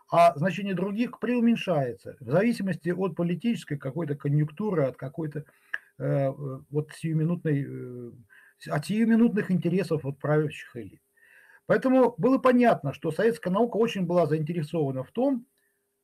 а 0.09 0.33
значение 0.37 0.75
других 0.75 1.19
преуменьшается 1.19 2.15
в 2.21 2.31
зависимости 2.31 2.87
от 2.87 3.17
политической 3.17 3.75
какой-то 3.75 4.15
конъюнктуры, 4.15 4.85
от 4.85 4.95
какой-то 4.95 5.43
э, 5.97 6.29
вот 6.69 6.91
сиюминутной, 6.93 7.65
э, 7.67 8.11
от 8.67 8.85
сиюминутных 8.85 9.51
интересов 9.51 10.05
от 10.05 10.19
правящих 10.19 10.75
элит. 10.75 11.01
Поэтому 11.67 12.13
было 12.17 12.37
понятно, 12.37 12.93
что 12.93 13.11
советская 13.11 13.53
наука 13.53 13.77
очень 13.77 14.05
была 14.05 14.27
заинтересована 14.27 15.03
в 15.03 15.11
том, 15.11 15.45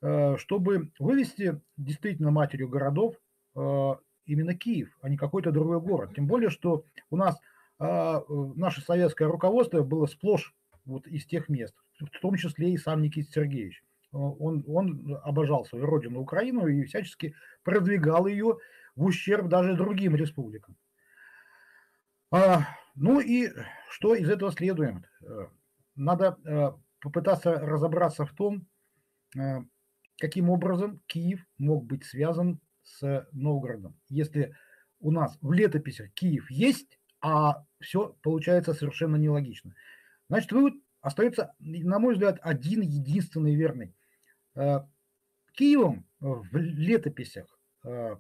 э, 0.02 0.38
чтобы 0.38 0.92
вывести 1.00 1.62
действительно 1.78 2.32
матерью 2.32 2.68
городов 2.68 3.16
э, 3.56 3.92
именно 4.26 4.56
Киев, 4.56 4.98
а 5.02 5.10
не 5.10 5.18
какой-то 5.18 5.52
другой 5.52 5.80
город. 5.80 6.12
Тем 6.16 6.28
более, 6.28 6.50
что 6.50 6.86
у 7.10 7.16
нас 7.16 7.40
а, 7.82 8.24
наше 8.56 8.82
советское 8.82 9.26
руководство 9.26 9.82
было 9.82 10.06
сплошь 10.06 10.54
вот 10.86 11.08
из 11.08 11.26
тех 11.26 11.50
мест, 11.50 11.74
в 12.00 12.20
том 12.20 12.36
числе 12.36 12.74
и 12.74 12.78
сам 12.78 13.02
Никита 13.02 13.32
Сергеевич. 13.32 13.84
Он, 14.12 14.64
он 14.68 15.18
обожал 15.24 15.66
свою 15.66 15.86
родину 15.86 16.20
Украину 16.20 16.68
и 16.68 16.84
всячески 16.84 17.34
продвигал 17.64 18.28
ее 18.28 18.58
в 18.96 19.06
ущерб 19.06 19.48
даже 19.48 19.76
другим 19.76 20.16
республикам. 20.16 20.76
А, 22.32 22.66
ну 22.96 23.20
и 23.20 23.50
что 23.90 24.16
из 24.16 24.30
этого 24.30 24.52
следует? 24.52 24.96
Надо 25.96 26.38
а, 26.46 26.80
попытаться 27.02 27.54
разобраться 27.54 28.26
в 28.26 28.34
том, 28.34 28.68
а, 29.38 29.66
каким 30.18 30.50
образом 30.50 31.02
Киев 31.08 31.46
мог 31.58 31.86
быть 31.86 32.06
связан 32.06 32.62
с 32.84 33.28
Новгородом. 33.34 34.00
Если 34.08 34.56
у 35.00 35.12
нас 35.12 35.38
в 35.42 35.52
летописях 35.52 36.12
Киев 36.14 36.50
есть, 36.50 37.00
а 37.22 37.66
все 37.80 38.16
получается 38.24 38.74
совершенно 38.74 39.18
нелогично. 39.18 39.76
Значит, 40.30 40.52
вывод 40.54 40.74
остается, 41.02 41.54
на 41.60 42.00
мой 42.00 42.14
взгляд, 42.14 42.40
один 42.42 42.82
единственный 42.82 43.56
верный. 43.56 43.94
Э, 44.56 44.82
Киевом 45.54 46.08
в 46.20 46.56
летописях 46.56 47.60
э, 47.84 48.16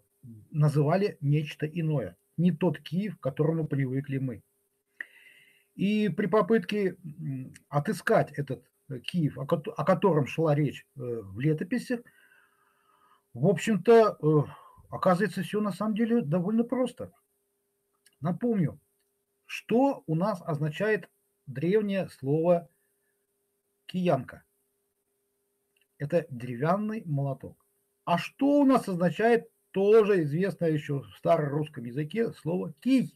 называли 0.51 1.17
нечто 1.21 1.65
иное, 1.65 2.17
не 2.41 2.51
тот 2.51 2.79
Киев, 2.79 3.17
к 3.17 3.23
которому 3.23 3.67
привыкли 3.67 4.17
мы. 4.17 4.43
И 5.75 6.09
при 6.09 6.27
попытке 6.27 6.97
отыскать 7.69 8.31
этот 8.31 8.65
Киев, 9.03 9.37
о 9.37 9.45
котором 9.85 10.27
шла 10.27 10.53
речь 10.53 10.85
э, 10.95 10.99
в 10.99 11.39
летописях, 11.39 12.01
в 13.33 13.47
общем-то, 13.47 14.17
э, 14.21 14.25
оказывается, 14.89 15.43
все 15.43 15.61
на 15.61 15.71
самом 15.71 15.95
деле 15.95 16.21
довольно 16.21 16.63
просто. 16.63 17.13
Напомню, 18.19 18.79
что 19.45 20.03
у 20.05 20.15
нас 20.15 20.41
означает 20.45 21.09
древнее 21.45 22.09
слово 22.09 22.69
киянка. 23.85 24.43
Это 25.97 26.25
деревянный 26.29 27.03
молоток. 27.05 27.57
А 28.05 28.17
что 28.17 28.59
у 28.59 28.65
нас 28.65 28.87
означает 28.87 29.49
тоже 29.71 30.23
известное 30.23 30.71
еще 30.71 31.01
в 31.01 31.15
старорусском 31.17 31.83
языке 31.85 32.31
слово 32.33 32.73
кий? 32.79 33.15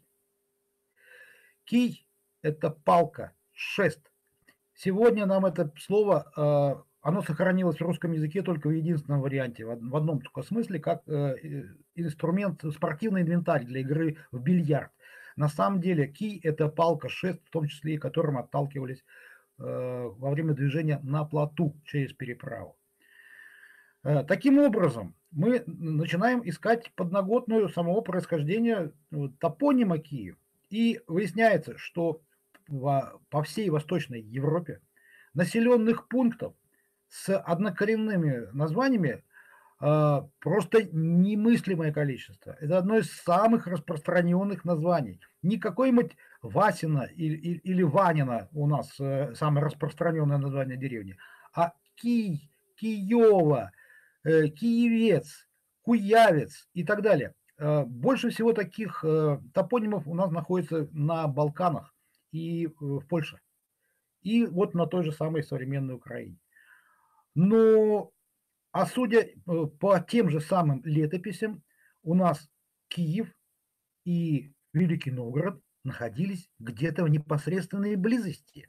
Кий– 1.65 2.07
это 2.41 2.69
палка, 2.69 3.33
шест. 3.51 4.11
Сегодня 4.73 5.25
нам 5.25 5.45
это 5.45 5.71
слово 5.79 6.31
э, 6.35 6.83
оно 7.01 7.21
сохранилось 7.21 7.77
в 7.77 7.81
русском 7.81 8.11
языке 8.13 8.41
только 8.41 8.67
в 8.67 8.71
единственном 8.71 9.21
варианте, 9.21 9.65
в 9.65 9.95
одном 9.95 10.21
только 10.21 10.41
смысле, 10.41 10.79
как 10.79 11.07
э, 11.07 11.35
инструмент, 11.95 12.63
спортивный 12.73 13.21
инвентарь 13.21 13.63
для 13.63 13.81
игры 13.81 14.17
в 14.31 14.41
бильярд. 14.41 14.91
На 15.35 15.49
самом 15.49 15.81
деле 15.81 16.07
кий– 16.07 16.39
это 16.43 16.67
палка, 16.67 17.09
шест, 17.09 17.45
в 17.45 17.49
том 17.51 17.67
числе 17.67 17.95
и 17.95 17.97
которым 17.97 18.37
отталкивались 18.37 19.03
во 19.57 20.31
время 20.31 20.53
движения 20.53 20.99
на 21.03 21.23
плоту 21.23 21.79
через 21.85 22.11
переправу. 22.11 22.77
Таким 24.03 24.59
образом, 24.59 25.15
мы 25.35 25.63
начинаем 25.67 26.41
искать 26.47 26.91
подноготную 26.95 27.69
самого 27.69 28.01
происхождения 28.01 28.91
топонима 29.39 29.99
Киев. 29.99 30.37
И 30.69 31.01
выясняется, 31.07 31.77
что 31.77 32.21
по 32.67 33.43
всей 33.43 33.69
Восточной 33.69 34.21
Европе 34.21 34.81
населенных 35.33 36.07
пунктов 36.07 36.55
с 37.09 37.37
однокоренными 37.37 38.47
названиями 38.53 39.23
а, 39.79 40.27
просто 40.39 40.83
немыслимое 40.83 41.91
количество. 41.91 42.57
Это 42.61 42.77
одно 42.77 42.97
из 42.97 43.11
самых 43.11 43.67
распространенных 43.67 44.63
названий. 44.63 45.19
Не 45.43 45.57
какой-нибудь 45.57 46.15
Васина 46.41 47.09
или, 47.13 47.35
или, 47.35 47.57
или 47.57 47.83
Ванина 47.83 48.47
у 48.53 48.67
нас 48.67 48.97
э, 48.99 49.35
самое 49.35 49.65
распространенное 49.65 50.37
название 50.37 50.77
деревни, 50.77 51.17
а 51.53 51.73
Кий, 51.95 52.49
Киева, 52.75 53.71
Киевец, 54.25 55.47
Куявец 55.81 56.67
и 56.73 56.83
так 56.83 57.01
далее. 57.01 57.33
Э, 57.57 57.83
больше 57.85 58.29
всего 58.29 58.53
таких 58.53 59.05
топонимов 59.53 60.07
у 60.07 60.13
нас 60.13 60.31
находится 60.31 60.89
на 60.91 61.27
Балканах 61.27 61.93
и 62.31 62.67
в 62.79 63.01
Польше 63.07 63.39
и 64.25 64.43
вот 64.47 64.73
на 64.73 64.87
той 64.87 65.03
же 65.03 65.11
самой 65.11 65.43
современной 65.43 65.93
Украине. 65.93 66.37
Но, 67.35 68.11
а 68.71 68.85
судя 68.87 69.19
э, 69.19 69.31
по 69.45 69.99
тем 69.99 70.29
же 70.29 70.41
самым 70.41 70.81
летописям, 70.83 71.63
у 72.01 72.15
нас 72.15 72.49
Киев 72.87 73.31
и 74.03 74.51
Великий 74.73 75.11
Новгород 75.11 75.61
находились 75.83 76.49
где-то 76.57 77.03
в 77.03 77.09
непосредственной 77.09 77.95
близости. 77.95 78.67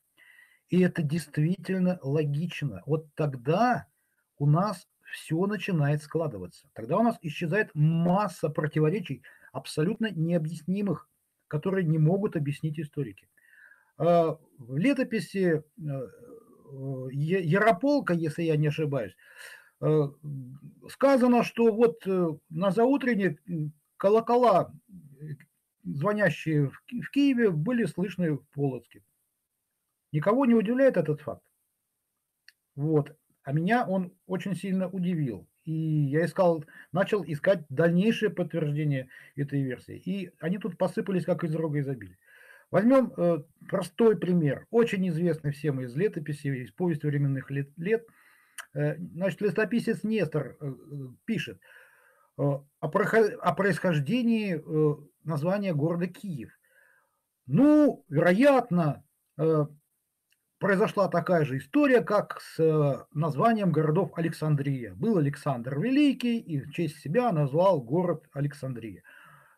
И 0.69 0.81
это 0.83 1.03
действительно 1.03 1.99
логично. 2.03 2.83
Вот 2.85 3.07
тогда 3.15 3.87
у 4.37 4.47
нас 4.47 4.87
все 5.13 5.47
начинает 5.47 6.03
складываться. 6.03 6.69
Тогда 6.73 6.99
у 6.99 7.03
нас 7.03 7.17
исчезает 7.23 7.71
масса 7.75 8.49
противоречий, 8.49 9.23
абсолютно 9.53 10.11
необъяснимых, 10.11 11.09
которые 11.49 11.85
не 11.85 11.99
могут 11.99 12.37
объяснить 12.37 12.79
историки. 12.79 13.29
А, 13.99 14.39
в 14.59 14.77
летописи 14.77 15.63
э, 15.79 16.09
Ярополка, 17.13 18.13
если 18.15 18.43
я 18.43 18.57
не 18.57 18.69
ошибаюсь, 18.69 19.17
э, 19.81 20.09
сказано, 20.91 21.43
что 21.45 21.73
вот 21.73 22.07
э, 22.07 22.29
на 22.51 22.71
заутрене 22.71 23.39
колокола, 23.97 24.73
звонящие 25.85 26.71
в 26.71 27.11
Киеве, 27.11 27.51
были 27.51 27.85
слышны 27.85 28.33
в 28.33 28.45
Полоцке. 28.49 29.03
Никого 30.13 30.47
не 30.47 30.55
удивляет 30.55 30.97
этот 30.97 31.21
факт. 31.21 31.45
Вот. 32.75 33.17
А 33.47 33.53
меня 33.53 33.87
он 33.87 34.13
очень 34.27 34.57
сильно 34.57 34.89
удивил. 34.89 35.47
И 35.63 35.73
я 35.73 36.25
искал, 36.25 36.65
начал 36.91 37.23
искать 37.25 37.65
дальнейшее 37.69 38.29
подтверждение 38.29 39.09
этой 39.37 39.63
версии. 39.63 39.97
И 40.05 40.33
они 40.41 40.59
тут 40.59 40.77
посыпались, 40.77 41.25
как 41.25 41.45
из 41.45 41.55
рога 41.55 41.79
изобилия. 41.79 42.19
Возьмем 42.73 43.13
э, 43.17 43.45
простой 43.69 44.17
пример, 44.19 44.67
очень 44.71 45.09
известный 45.11 45.53
всем 45.53 45.81
из 45.81 45.95
летописи, 45.95 46.49
из 46.49 46.73
повести 46.73 47.07
временных 47.07 47.49
лет. 47.53 47.69
лет. 47.77 48.05
Э, 48.75 48.97
значит, 48.97 49.41
летописец 49.41 50.03
Нестор 50.03 50.57
э, 50.61 50.73
пишет 51.25 51.61
о, 52.37 52.67
о 52.81 52.89
происхождении 52.89 54.61
названия 55.25 55.73
города 55.73 56.09
Киев. 56.09 56.51
Ну, 57.47 58.05
вероятно, 58.09 59.05
произошла 60.59 61.09
такая 61.09 61.45
же 61.45 61.59
история, 61.59 62.01
как 62.01 62.41
с 62.41 63.07
названием 63.13 63.73
городов 63.73 64.13
Александрия. 64.17 64.95
Был 64.95 65.19
Александр 65.19 65.79
Великий 65.79 66.39
и 66.39 66.61
в 66.61 66.73
честь 66.73 67.01
себя 67.01 67.33
назвал 67.33 67.83
город 67.83 68.27
Александрия. 68.33 69.03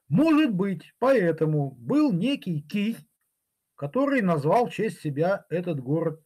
Может 0.08 0.52
быть, 0.54 0.94
поэтому 0.98 1.72
был 1.72 2.12
некий 2.12 2.62
Кий, 2.62 2.96
который 3.74 4.22
назвал 4.22 4.66
в 4.66 4.72
честь 4.72 5.00
себя 5.00 5.44
этот 5.50 5.80
город, 5.80 6.22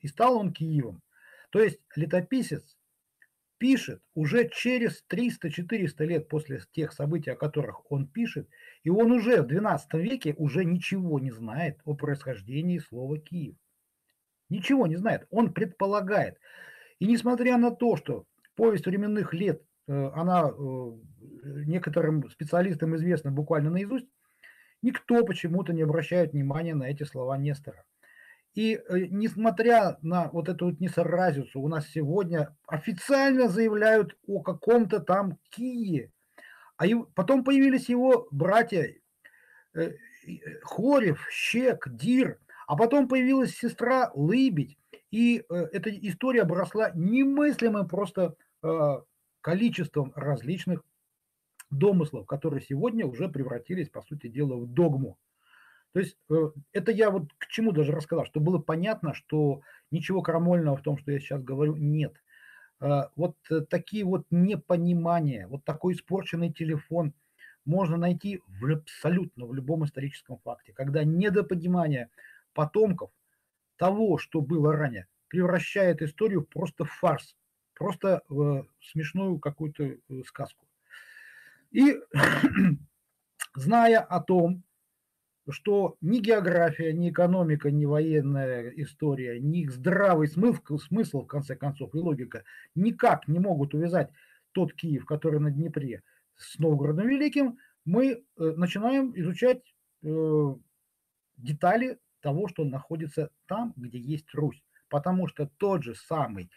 и 0.00 0.08
стал 0.08 0.36
он 0.36 0.52
Киевом. 0.52 1.02
То 1.50 1.60
есть 1.60 1.78
летописец 1.94 2.76
пишет 3.58 4.02
уже 4.14 4.48
через 4.48 5.04
300-400 5.08 6.04
лет 6.04 6.28
после 6.28 6.60
тех 6.72 6.92
событий, 6.92 7.30
о 7.30 7.36
которых 7.36 7.88
он 7.92 8.08
пишет, 8.08 8.48
и 8.82 8.90
он 8.90 9.12
уже 9.12 9.42
в 9.42 9.46
12 9.46 9.94
веке 9.94 10.34
уже 10.38 10.64
ничего 10.64 11.20
не 11.20 11.30
знает 11.30 11.78
о 11.84 11.94
происхождении 11.94 12.78
слова 12.78 13.18
Киев. 13.18 13.54
Ничего 14.52 14.86
не 14.86 14.96
знает, 14.96 15.26
он 15.30 15.52
предполагает. 15.52 16.38
И 16.98 17.06
несмотря 17.06 17.56
на 17.56 17.70
то, 17.70 17.96
что 17.96 18.24
повесть 18.54 18.86
временных 18.86 19.34
лет 19.34 19.62
Э, 19.88 20.10
она 20.14 20.48
э, 20.48 20.92
некоторым 21.66 22.28
специалистам 22.30 22.94
известна 22.96 23.30
буквально 23.30 23.70
наизусть, 23.70 24.06
никто 24.80 25.24
почему-то 25.24 25.72
не 25.72 25.82
обращает 25.82 26.32
внимания 26.32 26.74
на 26.74 26.84
эти 26.84 27.02
слова 27.02 27.36
Нестора. 27.36 27.84
И 28.54 28.74
э, 28.74 29.06
несмотря 29.10 29.98
на 30.02 30.28
вот 30.28 30.48
эту 30.48 30.66
вот 30.66 30.80
несоразицу, 30.80 31.60
у 31.60 31.68
нас 31.68 31.88
сегодня 31.88 32.54
официально 32.66 33.48
заявляют 33.48 34.16
о 34.26 34.40
каком-то 34.40 35.00
там 35.00 35.38
Кие. 35.50 36.12
А 36.76 36.84
потом 37.14 37.44
появились 37.44 37.88
его 37.88 38.28
братья 38.30 38.92
Хорев, 40.62 41.26
Щек, 41.30 41.88
Дир, 41.88 42.38
а 42.66 42.76
потом 42.76 43.08
появилась 43.08 43.56
сестра 43.56 44.10
Лыбедь. 44.14 44.78
И 45.10 45.44
эта 45.48 45.90
история 45.90 46.42
обросла 46.42 46.90
немыслимым 46.94 47.86
просто 47.88 48.36
количеством 49.42 50.12
различных 50.14 50.82
домыслов, 51.70 52.26
которые 52.26 52.62
сегодня 52.62 53.06
уже 53.06 53.28
превратились, 53.28 53.88
по 53.88 54.02
сути 54.02 54.28
дела, 54.28 54.56
в 54.56 54.66
догму. 54.66 55.18
То 55.92 56.00
есть 56.00 56.16
э, 56.30 56.50
это 56.72 56.92
я 56.92 57.10
вот 57.10 57.32
к 57.38 57.46
чему 57.48 57.72
даже 57.72 57.92
рассказал, 57.92 58.24
чтобы 58.24 58.46
было 58.46 58.58
понятно, 58.58 59.14
что 59.14 59.60
ничего 59.90 60.22
крамольного 60.22 60.76
в 60.76 60.82
том, 60.82 60.96
что 60.96 61.12
я 61.12 61.20
сейчас 61.20 61.42
говорю, 61.42 61.76
нет. 61.76 62.14
Э, 62.80 63.08
вот 63.16 63.36
такие 63.68 64.04
вот 64.04 64.26
непонимания, 64.30 65.46
вот 65.48 65.64
такой 65.64 65.94
испорченный 65.94 66.52
телефон 66.52 67.12
можно 67.64 67.96
найти 67.96 68.40
в 68.46 68.72
абсолютно 68.72 69.46
в 69.46 69.54
любом 69.54 69.84
историческом 69.84 70.38
факте, 70.38 70.72
когда 70.72 71.04
недопонимание 71.04 72.08
потомков 72.54 73.10
того, 73.76 74.18
что 74.18 74.40
было 74.40 74.72
ранее, 74.72 75.06
превращает 75.28 76.02
историю 76.02 76.42
просто 76.42 76.84
в 76.84 76.92
фарс 76.92 77.34
просто 77.82 78.22
в 78.28 78.66
смешную 78.80 79.38
какую-то 79.40 79.84
э, 79.84 79.98
сказку. 80.26 80.66
И 81.72 81.96
зная 83.56 83.98
о 83.98 84.20
том, 84.20 84.62
что 85.50 85.96
ни 86.00 86.20
география, 86.20 86.92
ни 86.92 87.10
экономика, 87.10 87.72
ни 87.72 87.84
военная 87.84 88.68
история, 88.76 89.40
ни 89.40 89.66
здравый 89.66 90.28
смысл, 90.28 90.78
смысл, 90.78 91.22
в 91.22 91.26
конце 91.26 91.56
концов, 91.56 91.92
и 91.94 91.98
логика 91.98 92.44
никак 92.76 93.26
не 93.26 93.40
могут 93.40 93.74
увязать 93.74 94.10
тот 94.52 94.72
Киев, 94.74 95.04
который 95.04 95.40
на 95.40 95.50
Днепре, 95.50 96.02
с 96.36 96.58
Новгородом 96.60 97.08
Великим, 97.08 97.58
мы 97.84 98.12
э, 98.12 98.20
начинаем 98.36 99.12
изучать 99.18 99.62
э, 100.04 100.54
детали 101.36 101.98
того, 102.22 102.48
что 102.48 102.64
находится 102.64 103.30
там, 103.46 103.74
где 103.76 103.98
есть 103.98 104.32
Русь. 104.34 104.62
Потому 104.88 105.26
что 105.26 105.46
тот 105.58 105.82
же 105.82 105.94
самый 105.94 106.50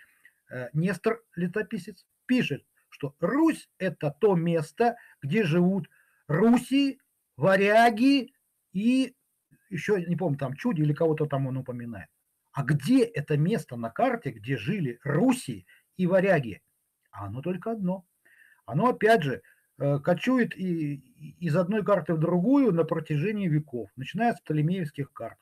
Э, 0.49 0.69
Нестор, 0.73 1.21
летописец, 1.35 2.05
пишет, 2.25 2.65
что 2.89 3.15
Русь– 3.19 3.69
это 3.77 4.15
то 4.19 4.35
место, 4.35 4.97
где 5.21 5.43
живут 5.43 5.89
Руси, 6.27 6.99
варяги 7.35 8.33
и 8.71 9.15
еще, 9.69 10.03
не 10.05 10.15
помню, 10.15 10.37
там 10.37 10.53
чуди 10.53 10.81
или 10.81 10.93
кого-то 10.93 11.25
там 11.25 11.47
он 11.47 11.57
упоминает. 11.57 12.09
А 12.53 12.63
где 12.63 13.03
это 13.03 13.37
место 13.37 13.75
на 13.75 13.89
карте, 13.89 14.31
где 14.31 14.55
жили 14.57 14.99
Руси 15.03 15.65
и 15.97 16.07
варяги? 16.07 16.61
А 17.11 17.25
оно 17.25 17.41
только 17.41 17.71
одно. 17.71 18.05
Оно, 18.65 18.89
опять 18.89 19.23
же, 19.23 19.41
э, 19.77 19.99
кочует 19.99 20.55
и, 20.55 20.95
из 21.39 21.55
одной 21.55 21.83
карты 21.83 22.13
в 22.13 22.19
другую 22.19 22.71
на 22.71 22.85
протяжении 22.85 23.47
веков, 23.47 23.89
начиная 23.95 24.33
с 24.33 24.39
Птолемеевских 24.41 25.11
карт. 25.11 25.37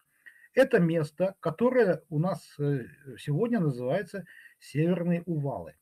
Это 0.53 0.79
место, 0.79 1.35
которое 1.39 2.03
у 2.09 2.19
нас 2.19 2.55
э, 2.59 2.85
сегодня 3.17 3.59
называется 3.59 4.25
Северные 4.59 5.23
Увалы. 5.25 5.75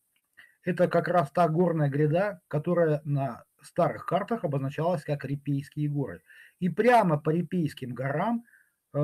Это 0.64 0.88
как 0.88 1.08
раз 1.08 1.32
та 1.32 1.48
горная 1.50 1.90
гряда, 1.90 2.42
которая 2.48 3.02
на 3.04 3.44
старых 3.62 4.06
картах 4.06 4.44
обозначалась 4.44 5.04
как 5.04 5.26
Репейские 5.26 5.90
горы. 5.90 6.22
И 6.60 6.70
прямо 6.70 7.20
по 7.20 7.32
Репейским 7.32 7.94
горам 7.94 8.46
э, 8.94 8.98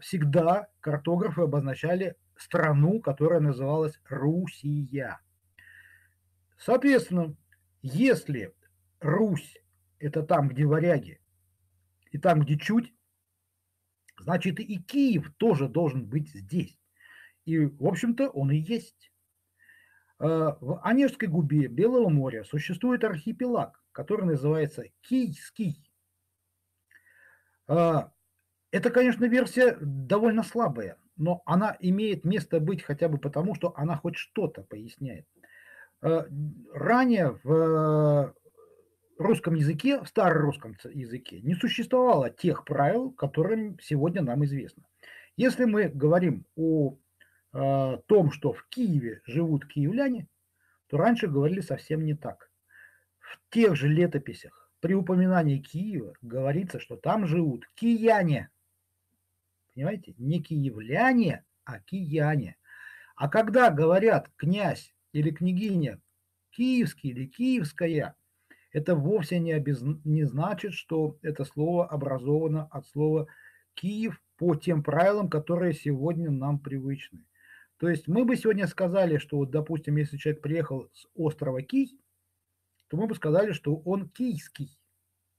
всегда 0.00 0.68
картографы 0.80 1.42
обозначали 1.42 2.16
страну, 2.36 3.00
которая 3.00 3.40
называлась 3.40 4.00
Русия. 4.08 5.20
Соответственно, 6.58 7.34
если 7.82 8.54
Русь– 9.00 9.56
это 9.98 10.22
там, 10.22 10.48
где 10.48 10.66
варяги, 10.66 11.20
и 12.10 12.18
там, 12.18 12.40
где 12.40 12.58
чуть, 12.58 12.92
значит 14.24 14.58
и 14.58 14.78
Киев 14.78 15.32
тоже 15.36 15.68
должен 15.68 16.06
быть 16.06 16.30
здесь. 16.30 16.76
И, 17.44 17.58
в 17.58 17.86
общем-то, 17.86 18.30
он 18.30 18.50
и 18.50 18.56
есть. 18.56 19.12
Э, 20.18 20.54
в 20.60 20.80
Онежской 20.82 21.28
губе 21.28 21.68
Белого 21.68 22.08
моря 22.08 22.44
существует 22.44 23.04
архипелаг, 23.04 23.82
который 23.92 24.24
называется 24.24 24.84
Кийский. 25.02 25.90
Э, 27.68 28.04
это, 28.70 28.90
конечно, 28.90 29.26
версия 29.26 29.76
довольно 29.80 30.42
слабая, 30.42 30.96
но 31.16 31.42
она 31.44 31.76
имеет 31.80 32.24
место 32.24 32.60
быть 32.60 32.82
хотя 32.82 33.08
бы 33.08 33.18
потому, 33.18 33.54
что 33.54 33.74
она 33.76 33.96
хоть 33.96 34.16
что-то 34.16 34.62
поясняет. 34.62 35.26
Э, 36.00 36.22
ранее 36.72 37.38
в 37.44 38.34
русском 39.18 39.54
языке, 39.54 40.00
в 40.00 40.08
старорусском 40.08 40.76
языке 40.92 41.40
не 41.40 41.54
существовало 41.54 42.30
тех 42.30 42.64
правил, 42.64 43.10
которые 43.12 43.76
сегодня 43.80 44.22
нам 44.22 44.44
известны. 44.44 44.84
Если 45.36 45.64
мы 45.64 45.88
говорим 45.88 46.46
о 46.56 46.96
э, 47.52 47.98
том, 48.06 48.30
что 48.30 48.52
в 48.52 48.66
Киеве 48.68 49.20
живут 49.26 49.66
киевляне, 49.66 50.28
то 50.88 50.96
раньше 50.96 51.26
говорили 51.26 51.60
совсем 51.60 52.04
не 52.04 52.14
так. 52.14 52.50
В 53.18 53.38
тех 53.50 53.74
же 53.74 53.88
летописях 53.88 54.70
при 54.80 54.94
упоминании 54.94 55.58
Киева 55.58 56.14
говорится, 56.20 56.78
что 56.78 56.96
там 56.96 57.26
живут 57.26 57.66
кияне. 57.74 58.50
Понимаете? 59.74 60.14
Не 60.18 60.42
киевляне, 60.42 61.44
а 61.64 61.80
кияне. 61.80 62.56
А 63.16 63.28
когда 63.28 63.70
говорят 63.70 64.30
князь 64.36 64.94
или 65.12 65.30
княгиня 65.30 66.00
киевский 66.50 67.10
или 67.10 67.26
киевская, 67.26 68.14
это 68.74 68.96
вовсе 68.96 69.38
не, 69.38 69.52
обез... 69.52 69.82
не 70.04 70.24
значит, 70.24 70.74
что 70.74 71.16
это 71.22 71.44
слово 71.44 71.86
образовано 71.86 72.66
от 72.72 72.86
слова 72.88 73.28
Киев 73.74 74.20
по 74.36 74.56
тем 74.56 74.82
правилам, 74.82 75.30
которые 75.30 75.72
сегодня 75.72 76.30
нам 76.30 76.58
привычны. 76.58 77.24
То 77.78 77.88
есть 77.88 78.08
мы 78.08 78.24
бы 78.24 78.36
сегодня 78.36 78.66
сказали, 78.66 79.18
что 79.18 79.38
вот, 79.38 79.50
допустим, 79.50 79.96
если 79.96 80.16
человек 80.16 80.42
приехал 80.42 80.90
с 80.92 81.06
острова 81.14 81.62
Кий, 81.62 82.00
то 82.88 82.96
мы 82.96 83.06
бы 83.06 83.14
сказали, 83.14 83.52
что 83.52 83.76
он 83.76 84.08
кийский. 84.08 84.76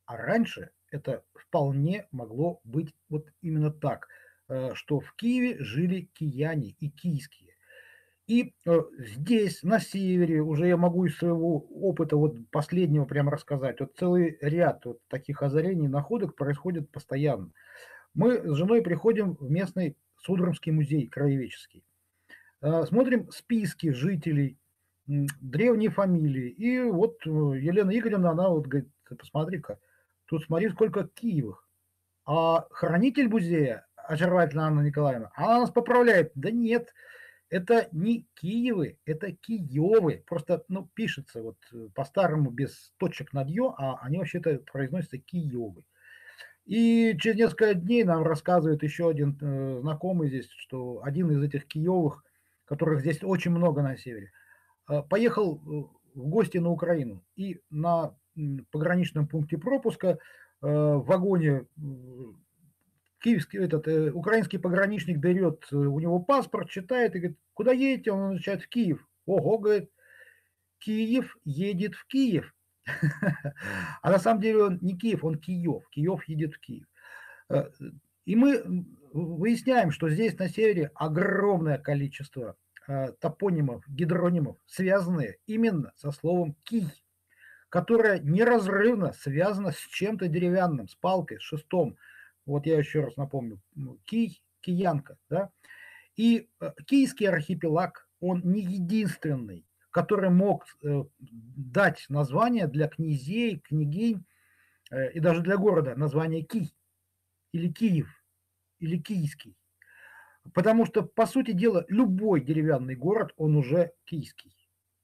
А 0.05 0.15
раньше 0.15 0.71
это 0.89 1.25
вполне 1.33 2.07
могло 2.11 2.61
быть 2.63 2.95
вот 3.09 3.27
именно 3.41 3.69
так, 3.69 4.07
э, 4.47 4.73
что 4.75 5.01
в 5.01 5.13
Киеве 5.15 5.61
жили 5.61 6.09
кияне 6.13 6.75
и 6.79 6.89
кийские. 6.89 7.54
И 8.27 8.53
э, 8.65 8.81
здесь, 8.97 9.61
на 9.61 9.79
севере, 9.79 10.41
уже 10.41 10.67
я 10.67 10.77
могу 10.77 11.05
из 11.05 11.17
своего 11.17 11.59
опыта 11.59 12.17
вот 12.17 12.37
последнего 12.49 13.05
прямо 13.05 13.31
рассказать, 13.31 13.79
вот 13.79 13.95
целый 13.97 14.37
ряд 14.41 14.83
вот 14.85 14.99
таких 15.07 15.43
озарений, 15.43 15.87
находок 15.87 16.35
происходит 16.35 16.91
постоянно. 16.91 17.51
Мы 18.15 18.41
с 18.41 18.55
женой 18.55 18.81
приходим 18.81 19.35
в 19.35 19.49
местный 19.51 19.95
Судромский 20.17 20.71
музей 20.71 21.07
краеведческий. 21.07 21.83
Э, 22.61 22.83
смотрим 22.85 23.29
списки 23.31 23.91
жителей, 23.91 24.57
древние 25.05 25.91
фамилии. 25.91 26.49
И 26.49 26.81
вот 26.81 27.17
э, 27.27 27.29
Елена 27.29 27.91
Игоревна, 27.95 28.31
она 28.31 28.49
вот 28.49 28.65
говорит, 28.65 28.89
посмотри-ка, 29.07 29.77
тут 30.25 30.43
смотри, 30.45 30.69
сколько 30.69 31.07
Киевых. 31.07 31.67
А 32.25 32.65
хранитель 32.71 33.29
музея, 33.29 33.85
очаровательная 33.95 34.65
Анна 34.65 34.81
Николаевна, 34.81 35.31
она 35.35 35.59
нас 35.59 35.69
поправляет. 35.69 36.31
Да 36.33 36.49
нет, 36.49 36.91
это 37.55 37.87
не 37.93 38.27
Киевы, 38.35 38.97
это 39.05 39.31
Киевы. 39.31 40.21
Просто, 40.27 40.65
ну, 40.67 40.89
пишется 40.93 41.41
вот 41.41 41.55
э, 41.71 41.87
по-старому 41.95 42.51
без 42.51 42.93
точек 42.97 43.31
над 43.31 43.49
ё, 43.49 43.73
а 43.77 43.97
они 44.01 44.17
вообще-то 44.17 44.59
произносятся 44.73 45.19
Киевы. 45.19 45.85
И 46.65 47.15
через 47.17 47.37
несколько 47.37 47.73
дней 47.73 48.03
нам 48.03 48.23
рассказывает 48.23 48.83
еще 48.83 49.09
один 49.09 49.37
э, 49.41 49.79
знакомый 49.79 50.27
здесь, 50.27 50.49
что 50.49 51.01
один 51.01 51.31
из 51.31 51.41
этих 51.41 51.65
Киевых, 51.65 52.25
которых 52.65 52.99
здесь 52.99 53.23
очень 53.23 53.51
много 53.51 53.81
на 53.81 53.95
севере, 53.95 54.31
э, 54.89 55.01
поехал 55.09 55.55
э, 55.55 56.19
в 56.19 56.27
гости 56.27 56.57
на 56.57 56.71
Украину 56.71 57.23
и 57.37 57.61
на 57.69 58.17
пограничном 58.69 59.29
пункте 59.29 59.57
пропуска 59.57 60.09
э, 60.09 60.17
в 60.61 61.05
вагоне 61.05 61.67
киевский, 63.25 63.59
этот, 63.59 63.87
э, 63.87 64.11
украинский 64.11 64.59
пограничник 64.59 65.17
берет 65.17 65.65
э, 65.71 65.75
у 65.75 65.99
него 65.99 66.19
паспорт, 66.19 66.69
читает 66.69 67.15
и 67.15 67.19
говорит, 67.19 67.39
куда 67.55 67.71
едете? 67.71 68.11
Он 68.11 68.33
отвечает, 68.33 68.61
в 68.61 68.69
Киев. 68.69 69.03
Ого, 69.25 69.57
говорит, 69.57 69.89
Киев 70.77 71.35
едет 71.43 71.95
в 71.95 72.05
Киев. 72.05 72.53
А 74.03 74.11
на 74.11 74.19
самом 74.19 74.41
деле 74.41 74.65
он 74.65 74.79
не 74.81 74.95
Киев, 74.95 75.23
он 75.23 75.39
Киев. 75.39 75.81
Киев 75.89 76.23
едет 76.27 76.53
в 76.53 76.59
Киев. 76.59 76.85
Э, 77.49 77.71
и 78.25 78.35
мы 78.35 78.85
выясняем, 79.11 79.89
что 79.89 80.07
здесь 80.07 80.37
на 80.37 80.47
севере 80.47 80.91
огромное 80.93 81.77
количество 81.77 82.55
топонимов, 83.19 83.83
гидронимов, 83.87 84.57
связанные 84.67 85.37
именно 85.47 85.91
со 85.95 86.11
словом 86.11 86.55
«кий», 86.63 86.85
которое 87.69 88.19
неразрывно 88.19 89.13
связано 89.13 89.71
с 89.71 89.77
чем-то 89.77 90.27
деревянным, 90.27 90.87
с 90.87 90.93
палкой, 90.93 91.39
с 91.39 91.41
шестом, 91.41 91.97
вот 92.45 92.65
я 92.65 92.77
еще 92.77 93.01
раз 93.01 93.17
напомню, 93.17 93.61
Кий, 94.05 94.41
Киянка, 94.61 95.17
да, 95.29 95.51
и 96.15 96.49
э, 96.59 96.71
Киевский 96.85 97.27
архипелаг, 97.27 98.07
он 98.19 98.41
не 98.43 98.61
единственный, 98.61 99.65
который 99.91 100.29
мог 100.29 100.65
э, 100.83 101.03
дать 101.19 102.05
название 102.09 102.67
для 102.67 102.87
князей, 102.87 103.59
княгинь 103.59 104.25
э, 104.91 105.11
и 105.11 105.19
даже 105.19 105.41
для 105.41 105.57
города 105.57 105.95
название 105.95 106.43
Кий 106.43 106.75
или 107.51 107.71
Киев 107.71 108.09
или 108.79 108.97
Киевский. 108.97 109.55
Потому 110.53 110.85
что, 110.85 111.01
по 111.01 111.25
сути 111.25 111.51
дела, 111.51 111.85
любой 111.87 112.43
деревянный 112.43 112.95
город, 112.95 113.33
он 113.35 113.55
уже 113.55 113.93
киевский 114.05 114.55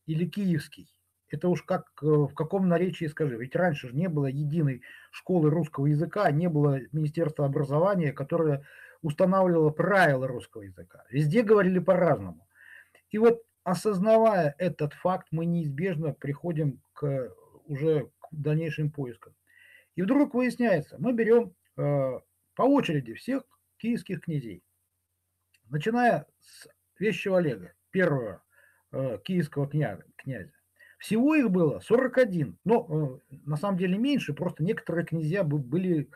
или 0.05 0.29
киевский 0.29 0.87
это 1.31 1.49
уж 1.49 1.63
как 1.63 1.87
э, 2.01 2.05
в 2.05 2.33
каком 2.33 2.67
наречии 2.67 3.05
скажи. 3.05 3.37
Ведь 3.37 3.55
раньше 3.55 3.89
же 3.89 3.95
не 3.95 4.09
было 4.09 4.27
единой 4.27 4.81
школы 5.11 5.49
русского 5.49 5.87
языка, 5.87 6.29
не 6.31 6.47
было 6.49 6.79
Министерства 6.91 7.45
образования, 7.45 8.11
которое 8.11 8.65
устанавливало 9.01 9.69
правила 9.71 10.27
русского 10.27 10.63
языка. 10.63 11.03
Везде 11.09 11.41
говорили 11.41 11.79
по-разному. 11.79 12.47
И 13.09 13.17
вот 13.17 13.43
осознавая 13.63 14.55
этот 14.57 14.93
факт, 14.93 15.27
мы 15.31 15.45
неизбежно 15.45 16.13
приходим 16.13 16.81
к 16.93 17.33
уже 17.65 18.09
к 18.19 18.27
дальнейшим 18.31 18.91
поискам. 18.91 19.33
И 19.95 20.01
вдруг 20.01 20.33
выясняется, 20.33 20.95
мы 20.99 21.13
берем 21.13 21.53
э, 21.77 22.19
по 22.55 22.63
очереди 22.63 23.13
всех 23.13 23.43
киевских 23.77 24.21
князей, 24.21 24.63
начиная 25.69 26.27
с 26.39 26.67
Вещего 26.99 27.39
Олега, 27.39 27.73
первого 27.89 28.43
э, 28.91 29.17
киевского 29.23 29.67
князя, 29.67 30.03
князя, 30.17 30.53
всего 31.01 31.33
их 31.33 31.49
было 31.49 31.79
41, 31.79 32.59
но 32.63 33.19
э, 33.31 33.35
на 33.45 33.57
самом 33.57 33.79
деле 33.79 33.97
меньше, 33.97 34.33
просто 34.33 34.63
некоторые 34.63 35.03
князья 35.03 35.43
были, 35.43 36.11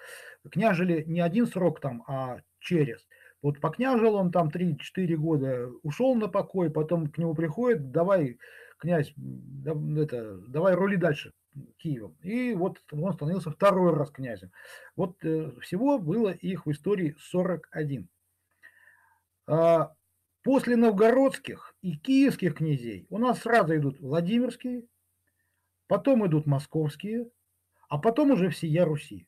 княжили 0.51 1.03
не 1.07 1.21
один 1.21 1.47
срок 1.47 1.79
там, 1.79 2.03
а 2.07 2.41
через. 2.59 3.07
Вот 3.41 3.59
покняжил 3.59 4.13
он 4.13 4.31
там 4.31 4.49
3-4 4.49 5.15
года, 5.15 5.71
ушел 5.81 6.13
на 6.13 6.27
покой, 6.27 6.69
потом 6.69 7.07
к 7.07 7.17
нему 7.17 7.33
приходит, 7.33 7.89
давай, 7.89 8.37
князь, 8.77 9.11
да, 9.15 9.73
это, 9.97 10.37
давай 10.47 10.75
рули 10.75 10.97
дальше 10.97 11.33
Киевом. 11.77 12.15
И 12.21 12.53
вот 12.53 12.77
он 12.91 13.11
становился 13.13 13.49
второй 13.49 13.91
раз 13.91 14.11
князем. 14.11 14.51
Вот 14.95 15.15
э, 15.25 15.51
всего 15.61 15.97
было 15.97 16.29
их 16.29 16.67
в 16.67 16.71
истории 16.71 17.15
41. 17.19 18.07
А, 19.47 19.94
После 20.45 20.75
новгородских 20.75 21.73
и 21.81 21.97
киевских 21.97 22.53
князей 22.57 23.07
у 23.09 23.17
нас 23.17 23.39
сразу 23.39 23.75
идут 23.75 23.99
Владимирские, 23.99 24.83
потом 25.87 26.23
идут 26.27 26.45
московские, 26.45 27.31
а 27.89 27.97
потом 27.97 28.29
уже 28.29 28.49
всея 28.49 28.85
Руси. 28.85 29.27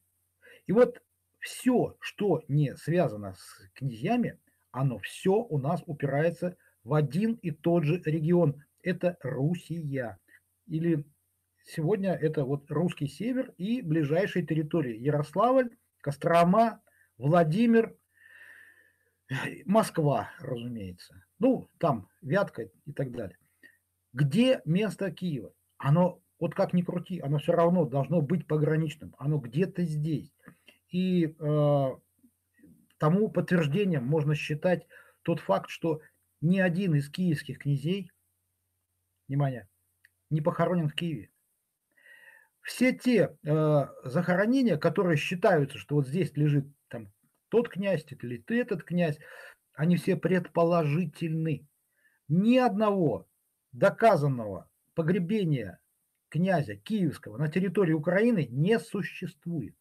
И 0.68 0.74
вот 0.74 1.02
все, 1.40 1.98
что 2.02 2.44
не 2.48 2.76
связано 2.78 3.34
с 3.34 3.68
князьями, 3.74 4.38
оно 4.70 5.00
все 5.00 5.32
у 5.32 5.58
нас 5.58 5.82
упирается 5.88 6.56
в 6.84 6.94
один 6.94 7.34
и 7.42 7.50
тот 7.50 7.84
же 7.84 8.00
регион. 8.06 8.64
Это 8.84 9.18
Русия. 9.24 10.20
Или 10.68 11.04
сегодня 11.64 12.14
это 12.14 12.46
вот 12.46 12.70
русский 12.70 13.08
север 13.08 13.56
и 13.58 13.82
ближайшие 13.82 14.46
территории. 14.46 15.00
Ярославль, 15.00 15.76
Кострома, 16.00 16.80
Владимир, 17.18 17.96
Москва, 19.66 20.30
разумеется. 20.40 21.24
Ну, 21.40 21.70
там 21.78 22.10
Вятка 22.22 22.70
и 22.86 22.94
так 22.94 23.12
далее. 23.12 23.38
Где 24.14 24.62
место 24.66 25.12
Киева? 25.12 25.54
Оно, 25.78 26.22
вот 26.40 26.56
как 26.56 26.74
ни 26.74 26.82
крути, 26.82 27.20
оно 27.20 27.38
все 27.38 27.52
равно 27.52 27.86
должно 27.86 28.22
быть 28.22 28.48
пограничным. 28.48 29.16
Оно 29.18 29.38
где-то 29.38 29.84
здесь. 29.84 30.32
И 30.90 31.36
э, 31.40 31.88
тому 32.98 33.30
подтверждением 33.30 34.06
можно 34.06 34.34
считать 34.36 34.88
тот 35.24 35.40
факт, 35.40 35.70
что 35.70 36.02
ни 36.42 36.60
один 36.60 36.96
из 36.96 37.10
киевских 37.10 37.60
князей, 37.60 38.12
внимание, 39.28 39.68
не 40.30 40.42
похоронен 40.42 40.88
в 40.90 40.96
Киеве. 40.96 41.30
Все 42.62 42.94
те 42.94 43.38
э, 43.44 43.88
захоронения, 44.04 44.78
которые 44.78 45.18
считаются, 45.18 45.78
что 45.78 45.96
вот 45.96 46.08
здесь 46.08 46.36
лежит 46.36 46.68
тот 47.50 47.70
князь 47.70 48.06
или 48.10 48.38
ты 48.38 48.60
этот 48.60 48.84
князь, 48.84 49.20
они 49.74 49.96
все 49.98 50.16
предположительны. 50.16 51.68
Ни 52.28 52.58
одного 52.58 53.28
доказанного 53.72 54.70
погребения 54.96 55.80
князя 56.30 56.76
Киевского 56.76 57.38
на 57.38 57.50
территории 57.50 57.94
Украины 57.94 58.48
не 58.50 58.80
существует. 58.80 59.76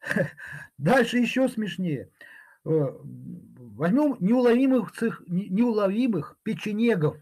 Дальше 0.78 1.18
еще 1.18 1.48
смешнее. 1.48 2.10
Э, 2.64 2.68
возьмем 3.02 4.16
неуловимых, 4.20 4.92
неуловимых 5.26 6.38
печенегов. 6.42 7.16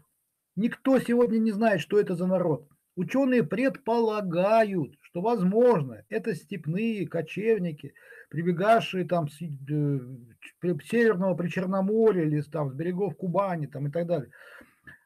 Никто 0.55 0.99
сегодня 0.99 1.39
не 1.39 1.51
знает, 1.51 1.81
что 1.81 1.99
это 1.99 2.15
за 2.15 2.27
народ. 2.27 2.70
Ученые 2.95 3.43
предполагают, 3.43 4.95
что, 5.01 5.21
возможно, 5.21 6.03
это 6.09 6.35
степные 6.35 7.07
кочевники, 7.07 7.93
прибегавшие 8.29 9.05
там 9.05 9.29
с 9.29 9.41
э, 9.41 9.99
Северного 10.83 11.35
Причерноморья 11.35 12.23
или 12.23 12.41
там 12.41 12.69
с 12.69 12.73
берегов 12.73 13.15
Кубани 13.15 13.67
там, 13.67 13.87
и 13.87 13.91
так 13.91 14.07
далее. 14.07 14.31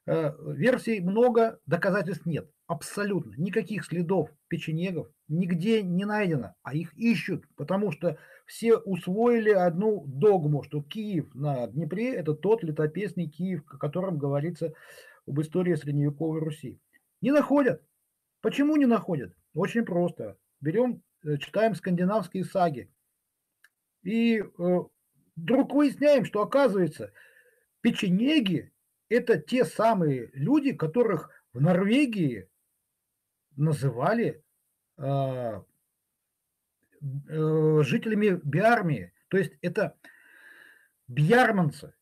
Э, 0.08 0.32
версий 0.54 1.00
много, 1.00 1.60
доказательств 1.66 2.26
нет. 2.26 2.50
Абсолютно. 2.68 3.34
Никаких 3.38 3.86
следов 3.86 4.30
печенегов 4.48 5.08
нигде 5.28 5.84
не 5.84 6.06
найдено, 6.06 6.56
а 6.64 6.76
их 6.76 6.98
ищут, 6.98 7.44
потому 7.56 7.92
что 7.92 8.18
все 8.48 8.78
усвоили 8.78 9.52
одну 9.52 10.04
догму, 10.08 10.64
что 10.64 10.82
Киев 10.82 11.34
на 11.36 11.68
Днепре– 11.68 12.14
это 12.16 12.34
тот 12.34 12.64
летописный 12.64 13.28
Киев, 13.28 13.64
о 13.68 13.78
котором 13.78 14.18
говорится 14.18 14.74
об 15.28 15.40
истории 15.42 15.76
средневековой 15.76 16.40
Руси. 16.40 16.80
Не 17.26 17.32
находят. 17.32 17.82
Почему 18.42 18.76
не 18.76 18.86
находят? 18.86 19.36
Очень 19.56 19.84
просто. 19.84 20.38
Берем, 20.62 21.02
э, 21.24 21.38
читаем 21.38 21.74
скандинавские 21.74 22.46
саги. 22.46 22.94
И 24.04 24.38
э, 24.38 24.44
вдруг 25.36 25.74
выясняем, 25.74 26.26
что 26.26 26.44
оказывается, 26.44 27.12
печенеги– 27.82 28.72
это 29.10 29.40
те 29.40 29.66
самые 29.66 30.30
люди, 30.34 30.72
которых 30.72 31.32
в 31.52 31.60
Норвегии 31.60 32.48
называли 33.56 34.44
э, 34.98 35.04
э, 37.02 37.82
жителями 37.82 38.40
Биармии. 38.44 39.14
То 39.30 39.38
есть 39.40 39.54
это 39.62 39.98
бьярманцы. 41.08 41.96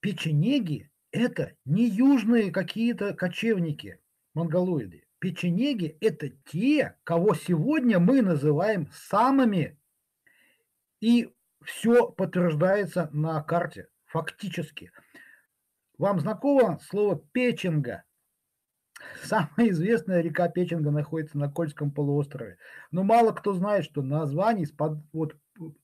Печенеги– 0.00 0.90
это 1.12 1.54
не 1.64 1.88
южные 1.88 2.50
какие-то 2.50 3.14
кочевники, 3.14 4.00
монголоиды. 4.34 5.04
Печенеги– 5.18 5.96
это 6.00 6.30
те, 6.46 6.96
кого 7.04 7.34
сегодня 7.34 7.98
мы 7.98 8.22
называем 8.22 8.88
самыми. 8.92 9.78
И 11.00 11.32
все 11.64 12.08
подтверждается 12.08 13.10
на 13.12 13.42
карте, 13.42 13.88
фактически. 14.06 14.92
Вам 15.96 16.20
знакомо 16.20 16.78
слово 16.88 17.20
«печенга»? 17.32 18.04
Самая 19.22 19.70
известная 19.70 20.20
река 20.20 20.48
Печенга 20.48 20.90
находится 20.90 21.38
на 21.38 21.50
Кольском 21.50 21.90
полуострове. 21.90 22.58
Но 22.90 23.04
мало 23.04 23.32
кто 23.32 23.52
знает, 23.52 23.84
что 23.84 24.02
названий 24.02 24.66
вот, 25.12 25.36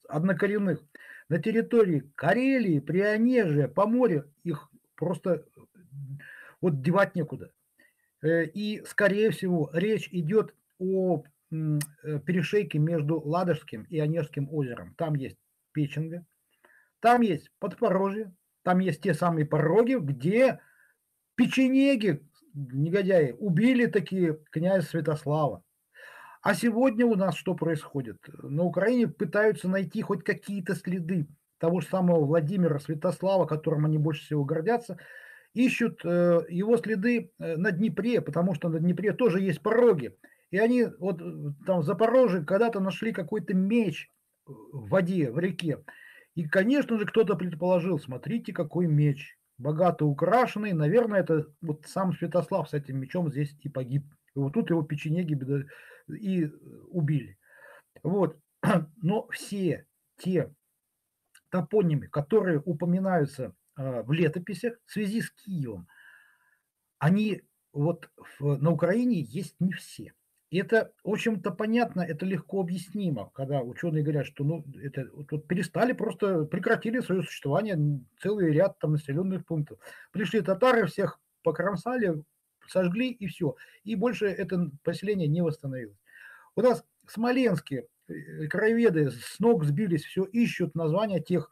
однокоренных 0.07 0.83
на 1.29 1.39
территории 1.39 2.11
Карелии, 2.15 2.79
Прионежия, 2.79 3.67
Поморья 3.67 4.25
их 4.43 4.69
просто 4.95 5.45
вот 6.61 6.81
девать 6.81 7.15
некуда. 7.15 7.51
Э, 8.21 8.45
и, 8.45 8.83
скорее 8.85 9.31
всего, 9.31 9.69
речь 9.73 10.09
идет 10.11 10.55
о 10.79 11.23
э, 11.51 11.79
перешейке 12.25 12.79
между 12.79 13.19
Ладожским 13.19 13.83
и 13.83 13.99
Онежским 13.99 14.51
озером. 14.51 14.95
Там 14.95 15.15
есть 15.15 15.37
Печенга, 15.73 16.25
там 16.99 17.21
есть 17.21 17.51
Подпорожье, 17.59 18.33
там 18.63 18.79
есть 18.79 19.01
те 19.01 19.13
самые 19.13 19.45
пороги, 19.45 19.95
где 19.95 20.59
печенеги 21.35 22.25
негодяи, 22.53 23.35
убили 23.37 23.85
такие 23.85 24.39
князя 24.49 24.87
Святослава. 24.87 25.63
А 26.41 26.53
сегодня 26.53 27.05
у 27.05 27.15
нас 27.15 27.35
что 27.35 27.53
происходит? 27.53 28.17
На 28.41 28.63
Украине 28.63 29.07
пытаются 29.07 29.67
найти 29.67 30.01
хоть 30.01 30.23
какие-то 30.23 30.75
следы 30.75 31.27
того 31.57 31.81
же 31.81 31.87
самого 31.87 32.25
Владимира 32.25 32.79
Святослава, 32.79 33.45
которым 33.45 33.85
они 33.85 33.97
больше 33.97 34.23
всего 34.23 34.43
гордятся, 34.43 34.97
ищут 35.53 36.01
э, 36.03 36.41
его 36.49 36.77
следы 36.77 37.31
э, 37.39 37.55
на 37.55 37.71
Днепре, 37.71 38.21
потому 38.21 38.53
что 38.53 38.69
на 38.69 38.79
Днепре 38.79 39.13
тоже 39.13 39.39
есть 39.39 39.61
пороги. 39.61 40.15
И 40.51 40.57
они 40.57 40.85
вот 40.99 41.21
э, 41.21 41.53
там 41.65 41.79
в 41.79 41.85
Запорожье 41.85 42.43
когда-то 42.43 42.79
нашли 42.79 43.13
какой-то 43.13 43.53
меч 43.53 44.11
в 44.45 44.89
воде, 44.89 45.31
в 45.31 45.39
реке. 45.39 45.83
И, 46.35 46.43
конечно 46.43 46.99
же, 46.99 47.05
кто-то 47.05 47.35
предположил, 47.35 47.97
смотрите, 47.97 48.51
какой 48.51 48.87
меч 48.87 49.37
богато 49.57 50.05
украшенный. 50.05 50.73
Наверное, 50.73 51.21
это 51.21 51.47
вот 51.61 51.85
сам 51.87 52.13
Святослав 52.13 52.69
с 52.69 52.73
этим 52.73 52.99
мечом 52.99 53.31
здесь 53.31 53.55
и 53.61 53.69
погиб. 53.69 54.03
И 54.35 54.39
вот 54.39 54.53
тут 54.53 54.69
его 54.69 54.83
печенеги 54.83 55.39
и 56.09 56.51
убили. 56.89 57.37
Вот. 58.03 58.37
Но 59.01 59.27
все 59.29 59.85
те 60.17 60.53
топонимы, 61.55 62.07
которые 62.07 62.59
упоминаются 62.59 63.53
а, 63.77 64.03
в 64.03 64.11
летописях 64.11 64.77
в 64.85 64.91
связи 64.91 65.21
с 65.21 65.31
Киевом, 65.31 65.87
они 66.99 67.43
вот 67.71 68.09
в, 68.39 68.57
на 68.57 68.71
Украине 68.71 69.21
есть 69.21 69.55
не 69.61 69.71
все. 69.71 70.11
И 70.49 70.57
это, 70.57 70.91
в 71.05 71.11
общем-то, 71.11 71.51
понятно, 71.51 72.01
это 72.01 72.25
легко 72.25 72.59
объяснимо, 72.59 73.31
когда 73.33 73.61
ученые 73.61 74.03
говорят, 74.03 74.25
что 74.25 74.43
ну, 74.43 74.65
это, 74.83 75.07
вот 75.13 75.47
перестали, 75.47 75.93
просто 75.93 76.43
прекратили 76.43 76.99
свое 76.99 77.23
существование 77.23 78.01
целый 78.21 78.51
ряд 78.51 78.77
там 78.79 78.91
населенных 78.91 79.45
пунктов. 79.45 79.79
Пришли 80.11 80.41
татары, 80.41 80.87
всех 80.87 81.21
покромсали, 81.41 82.21
сожгли 82.67 83.11
и 83.11 83.27
все. 83.27 83.55
И 83.85 83.95
больше 83.95 84.25
это 84.25 84.69
поселение 84.83 85.29
не 85.29 85.41
восстановилось. 85.41 85.97
У 86.57 86.61
нас 86.61 86.83
смоленские 87.07 87.87
краеведы 88.49 89.11
с 89.11 89.39
ног 89.39 89.63
сбились, 89.63 90.03
все 90.03 90.23
ищут 90.23 90.75
названия 90.75 91.19
тех 91.19 91.51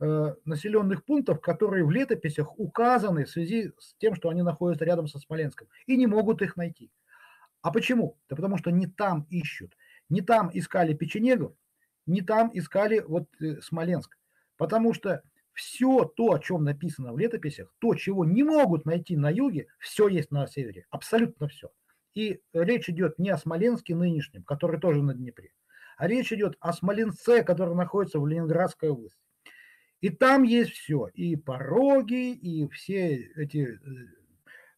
э, 0.00 0.34
населенных 0.44 1.04
пунктов, 1.04 1.40
которые 1.40 1.84
в 1.84 1.90
летописях 1.90 2.58
указаны 2.58 3.24
в 3.24 3.30
связи 3.30 3.72
с 3.78 3.94
тем, 3.98 4.14
что 4.14 4.28
они 4.28 4.42
находятся 4.42 4.84
рядом 4.84 5.06
со 5.06 5.18
Смоленском, 5.18 5.68
и 5.86 5.96
не 5.96 6.06
могут 6.06 6.42
их 6.42 6.56
найти. 6.56 6.90
А 7.62 7.70
почему? 7.70 8.18
Да 8.28 8.36
потому 8.36 8.58
что 8.58 8.70
не 8.70 8.86
там 8.86 9.26
ищут. 9.30 9.76
Не 10.08 10.20
там 10.20 10.50
искали 10.52 10.94
печенегов, 10.94 11.52
не 12.06 12.20
там 12.20 12.50
искали 12.52 13.00
вот 13.00 13.28
э, 13.40 13.60
Смоленск. 13.60 14.18
Потому 14.56 14.92
что 14.92 15.22
все 15.52 16.04
то, 16.04 16.32
о 16.32 16.38
чем 16.38 16.64
написано 16.64 17.12
в 17.12 17.18
летописях, 17.18 17.72
то, 17.78 17.94
чего 17.94 18.24
не 18.24 18.42
могут 18.42 18.84
найти 18.84 19.16
на 19.16 19.30
юге, 19.30 19.68
все 19.78 20.08
есть 20.08 20.30
на 20.30 20.46
севере. 20.46 20.86
Абсолютно 20.90 21.48
все. 21.48 21.70
И 22.14 22.40
речь 22.52 22.88
идет 22.88 23.18
не 23.18 23.30
о 23.30 23.38
Смоленске 23.38 23.94
нынешнем, 23.94 24.42
который 24.44 24.80
тоже 24.80 25.02
на 25.02 25.14
Днепре, 25.14 25.52
а 25.96 26.08
речь 26.08 26.32
идет 26.32 26.56
о 26.60 26.72
Смоленце, 26.72 27.42
который 27.42 27.74
находится 27.74 28.18
в 28.20 28.26
Ленинградской 28.26 28.90
области. 28.90 29.18
И 30.00 30.10
там 30.10 30.42
есть 30.42 30.72
все, 30.72 31.08
и 31.14 31.36
пороги, 31.36 32.32
и 32.32 32.68
все 32.68 33.16
эти 33.36 33.58
э, 33.58 33.78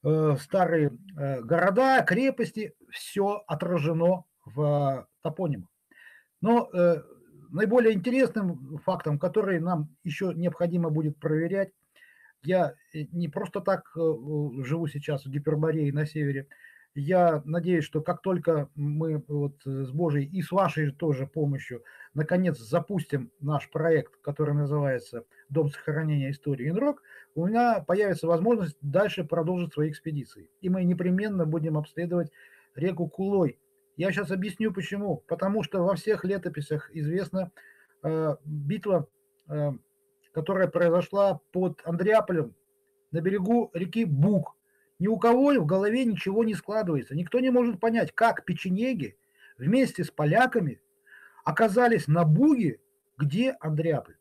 Э, 0.07 0.37
старые 0.39 0.99
э, 1.17 1.41
города, 1.41 2.03
крепости, 2.03 2.75
все 2.91 3.43
отражено 3.47 4.25
в 4.45 5.09
топонимах. 5.23 5.71
Но 6.43 6.69
э, 6.75 7.03
наиболее 7.51 7.95
интересным 7.95 8.77
фактом, 8.85 9.19
который 9.19 9.61
нам 9.61 9.97
еще 10.05 10.35
необходимо 10.35 10.91
будет 10.91 11.19
проверять, 11.19 11.71
я 12.43 12.75
не 12.93 13.29
просто 13.29 13.63
так 13.63 13.91
живу 13.95 14.87
сейчас 14.89 15.25
в 15.25 15.31
Гиперборее 15.31 15.91
на 15.95 16.05
севере, 16.05 16.49
я 16.95 17.43
надеюсь, 17.45 17.85
что 17.85 18.01
как 18.01 18.23
только 18.23 18.69
мы 18.75 19.23
вот 19.27 19.55
с 19.65 19.91
Божьей 19.91 20.27
и 20.27 20.43
с 20.43 20.53
вашей 20.53 20.93
тоже 20.93 21.27
помощью 21.27 21.83
наконец 22.15 22.59
запустим 22.59 23.33
наш 23.41 23.69
проект, 23.71 24.17
который 24.21 24.55
называется 24.55 25.25
«Дом 25.49 25.71
сохранения 25.71 26.31
истории 26.31 26.69
Инрок», 26.69 27.03
у 27.35 27.47
меня 27.47 27.81
появится 27.81 28.29
возможность 28.29 28.77
дальше 28.81 29.25
продолжить 29.25 29.73
свои 29.73 29.91
экспедиции. 29.91 30.49
И 30.61 30.69
мы 30.69 30.85
непременно 30.85 31.47
будем 31.47 31.77
обследовать 31.77 32.31
реку 32.77 33.09
Кулой. 33.09 33.59
Я 33.97 34.13
сейчас 34.13 34.31
объясню 34.31 34.73
почему. 34.73 35.23
Потому 35.27 35.65
что 35.65 35.83
во 35.83 35.97
всех 35.97 36.25
летописях 36.25 36.91
известна 36.95 37.51
э, 38.03 38.37
битва, 38.45 39.09
э, 39.49 39.73
которая 40.33 40.69
произошла 40.69 41.41
под 41.53 41.81
Андреаполем 41.85 42.55
на 43.11 43.21
берегу 43.21 43.71
реки 43.75 44.05
Буг 44.05 44.57
ни 44.99 45.09
у 45.09 45.19
кого 45.19 45.53
в 45.55 45.67
голове 45.67 46.05
ничего 46.05 46.45
не 46.45 46.55
складывается. 46.55 47.15
Никто 47.15 47.41
не 47.41 47.51
может 47.51 47.81
понять, 47.81 48.13
как 48.13 48.45
печенеги 48.45 49.17
вместе 49.59 50.05
с 50.05 50.11
поляками 50.11 50.81
оказались 51.45 52.09
на 52.09 52.25
Буге, 52.25 52.81
где 53.19 53.57
Андреаполь. 53.61 54.17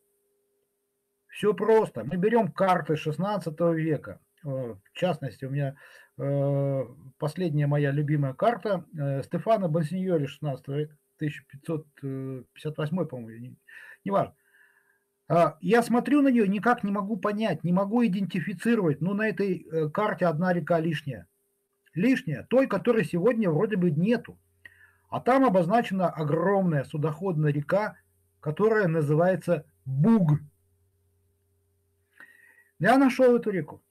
Все 1.28 1.54
просто. 1.54 2.04
Мы 2.04 2.18
берем 2.18 2.52
карты 2.52 2.96
16 2.96 3.60
века. 3.76 4.20
В 4.44 4.78
частности, 4.94 5.46
у 5.46 5.50
меня 5.50 5.76
последняя 7.18 7.66
моя 7.66 7.92
любимая 7.92 8.34
карта 8.34 8.86
Стефана 9.24 9.68
Бонсиньори 9.68 10.26
16 10.28 10.68
века, 10.68 10.98
1558, 11.18 13.06
по-моему, 13.08 13.56
не 14.04 14.12
важно. 14.12 14.34
А, 14.34 14.43
я 15.62 15.84
смотрю 15.84 16.22
на 16.22 16.30
нее, 16.30 16.48
никак 16.48 16.84
не 16.84 16.92
могу 16.92 17.18
понять, 17.18 17.64
не 17.64 17.72
могу 17.72 18.06
идентифицировать. 18.06 19.02
Ну, 19.02 19.14
на 19.14 19.30
этой 19.30 19.66
э, 19.72 19.90
карте 19.90 20.26
одна 20.26 20.54
река 20.54 20.80
лишняя. 20.80 21.28
Лишняя, 21.94 22.44
той, 22.50 22.68
которой 22.68 23.06
сегодня 23.06 23.50
вроде 23.50 23.78
бы 23.78 23.92
нету. 23.92 24.38
А 25.10 25.20
там 25.20 25.46
обозначена 25.46 26.10
огромная 26.10 26.84
судоходная 26.84 27.52
река, 27.52 27.98
которая 28.40 28.88
называется 28.88 29.66
Буг. 29.86 30.40
Я 32.80 32.98
нашел 32.98 33.36
эту 33.36 33.52
реку. 33.52 33.84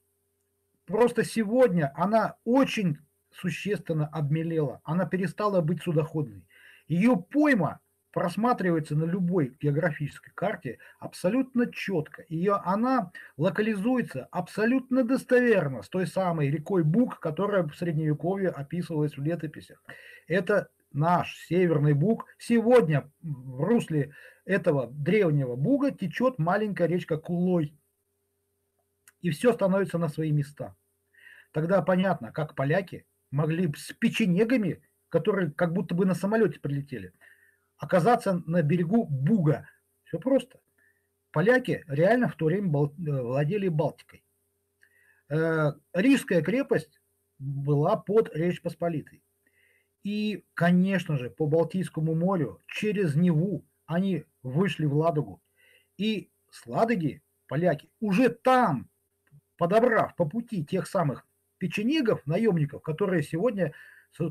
Просто 0.84 1.24
сегодня 1.24 1.92
она 1.94 2.36
очень 2.44 2.98
существенно 3.30 4.06
обмелела. 4.06 4.80
Она 4.84 5.06
перестала 5.06 5.60
быть 5.60 5.82
судоходной. 5.82 6.46
Ее 6.88 7.16
пойма 7.16 7.80
просматривается 8.12 8.94
на 8.94 9.04
любой 9.04 9.56
географической 9.60 10.32
карте 10.34 10.78
абсолютно 11.00 11.72
четко. 11.72 12.24
Ее, 12.28 12.54
она 12.64 13.10
локализуется 13.36 14.28
абсолютно 14.30 15.02
достоверно 15.02 15.82
с 15.82 15.88
той 15.88 16.06
самой 16.06 16.50
рекой 16.50 16.84
Буг, 16.84 17.18
которая 17.18 17.64
в 17.64 17.74
Средневековье 17.74 18.50
описывалась 18.50 19.16
в 19.16 19.22
летописях. 19.22 19.82
Это 20.28 20.68
наш 20.92 21.36
Северный 21.48 21.94
Буг. 21.94 22.26
Сегодня 22.38 23.10
в 23.22 23.62
русле 23.62 24.14
этого 24.44 24.88
древнего 24.88 25.56
Буга 25.56 25.90
течет 25.90 26.38
маленькая 26.38 26.88
речка 26.88 27.16
Кулой. 27.16 27.74
И 29.20 29.30
все 29.30 29.52
становится 29.52 29.98
на 29.98 30.08
свои 30.08 30.32
места. 30.32 30.76
Тогда 31.52 31.80
понятно, 31.80 32.32
как 32.32 32.54
поляки 32.54 33.06
могли 33.30 33.72
с 33.74 33.92
печенегами, 33.92 34.82
которые 35.08 35.50
как 35.52 35.72
будто 35.72 35.94
бы 35.94 36.06
на 36.06 36.14
самолете 36.14 36.58
прилетели, 36.58 37.12
оказаться 37.82 38.40
на 38.46 38.62
берегу 38.62 39.06
Буга. 39.06 39.68
Все 40.04 40.18
просто. 40.20 40.60
Поляки 41.32 41.84
реально 41.88 42.28
в 42.28 42.36
то 42.36 42.44
время 42.46 42.68
э, 42.68 43.22
владели 43.22 43.66
Балтикой. 43.66 44.24
Э, 45.28 45.72
Рижская 45.92 46.42
крепость 46.42 47.00
была 47.38 47.96
под 47.96 48.34
Речь 48.36 48.62
Посполитой. 48.62 49.24
И, 50.04 50.44
конечно 50.54 51.18
же, 51.18 51.28
по 51.28 51.46
Балтийскому 51.46 52.14
морю 52.14 52.60
через 52.68 53.16
Неву 53.16 53.66
они 53.86 54.26
вышли 54.44 54.86
в 54.86 54.94
Ладогу. 54.94 55.42
И 55.96 56.30
с 56.50 56.64
Ладоги 56.66 57.20
поляки 57.48 57.90
уже 57.98 58.28
там, 58.28 58.88
подобрав 59.56 60.14
по 60.14 60.24
пути 60.24 60.64
тех 60.64 60.86
самых 60.86 61.26
печенегов, 61.58 62.24
наемников, 62.26 62.82
которые 62.82 63.24
сегодня, 63.24 63.72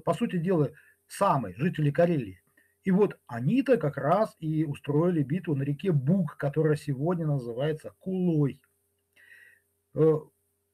по 0.06 0.14
сути 0.14 0.38
дела, 0.38 0.72
самые 1.08 1.56
жители 1.56 1.92
Карелии, 1.92 2.41
и 2.84 2.92
вот 2.92 3.18
они-то 3.28 3.78
как 3.78 3.98
раз 3.98 4.36
и 4.40 4.66
устроили 4.66 5.22
битву 5.24 5.56
на 5.56 5.64
реке 5.64 5.92
Буг, 5.92 6.36
которая 6.38 6.76
сегодня 6.76 7.28
называется 7.28 7.94
Кулой. 8.00 8.60
Э, 9.94 10.16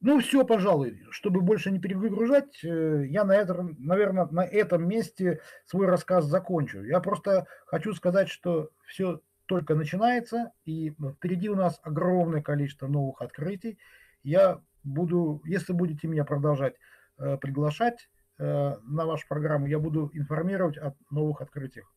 ну, 0.00 0.20
все, 0.20 0.44
пожалуй, 0.44 1.02
чтобы 1.10 1.42
больше 1.42 1.70
не 1.70 1.78
перегружать, 1.78 2.64
э, 2.64 3.04
я 3.08 3.24
на 3.24 3.32
этом, 3.32 3.76
наверное, 3.78 4.26
на 4.26 4.44
этом 4.44 4.88
месте 4.88 5.40
свой 5.66 5.86
рассказ 5.86 6.24
закончу. 6.24 6.82
Я 6.82 7.00
просто 7.00 7.46
хочу 7.66 7.92
сказать, 7.92 8.28
что 8.28 8.70
все 8.86 9.20
только 9.46 9.74
начинается, 9.74 10.52
и 10.64 10.90
впереди 11.16 11.48
у 11.48 11.56
нас 11.56 11.80
огромное 11.82 12.42
количество 12.42 12.86
новых 12.86 13.20
открытий. 13.20 13.78
Я 14.22 14.62
буду, 14.82 15.42
если 15.44 15.72
будете 15.72 16.06
меня 16.08 16.24
продолжать 16.24 16.74
э, 17.18 17.36
приглашать 17.36 18.08
на 18.40 19.04
вашу 19.04 19.26
программу, 19.26 19.66
я 19.66 19.80
буду 19.80 20.12
информировать 20.14 20.78
о 20.78 20.94
новых 21.10 21.40
открытиях. 21.40 21.92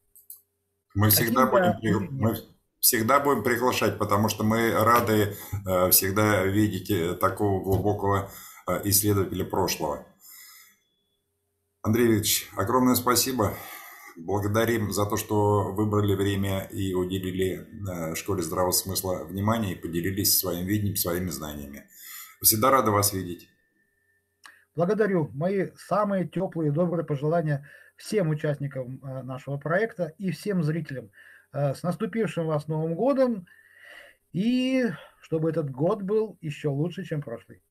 Мы 0.93 1.09
всегда, 1.09 1.45
будем, 1.45 2.09
мы 2.11 2.37
всегда 2.79 3.19
будем 3.19 3.43
приглашать, 3.43 3.97
потому 3.97 4.27
что 4.27 4.43
мы 4.43 4.71
рады 4.73 5.35
э, 5.65 5.89
всегда 5.91 6.43
видеть 6.43 6.89
э, 6.89 7.15
такого 7.15 7.63
глубокого 7.63 8.29
э, 8.67 8.81
исследователя 8.85 9.45
прошлого. 9.45 10.05
Андрей 11.81 12.07
Викторович, 12.07 12.49
огромное 12.57 12.95
спасибо. 12.95 13.53
Благодарим 14.17 14.91
за 14.91 15.05
то, 15.05 15.15
что 15.15 15.71
выбрали 15.71 16.13
время 16.13 16.63
и 16.65 16.93
уделили 16.93 17.65
школе 18.15 18.43
здравого 18.43 18.71
смысла 18.71 19.23
внимание 19.23 19.73
и 19.73 19.79
поделились 19.79 20.37
своим 20.37 20.65
видением, 20.65 20.97
своими 20.97 21.29
знаниями. 21.29 21.87
Всегда 22.41 22.71
рады 22.71 22.91
вас 22.91 23.13
видеть. 23.13 23.47
Благодарю. 24.75 25.29
Мои 25.33 25.69
самые 25.75 26.27
теплые 26.27 26.71
и 26.71 26.73
добрые 26.73 27.05
пожелания 27.05 27.67
всем 28.01 28.29
участникам 28.29 28.99
э, 29.03 29.21
нашего 29.23 29.57
проекта 29.57 30.13
и 30.17 30.31
всем 30.31 30.63
зрителям. 30.63 31.11
Э, 31.53 31.73
с 31.73 31.83
наступившим 31.83 32.47
вас 32.47 32.67
Новым 32.67 32.95
годом! 32.95 33.45
И 34.33 34.85
чтобы 35.21 35.49
этот 35.49 35.69
год 35.69 36.01
был 36.01 36.37
еще 36.41 36.69
лучше, 36.69 37.03
чем 37.03 37.21
прошлый. 37.21 37.61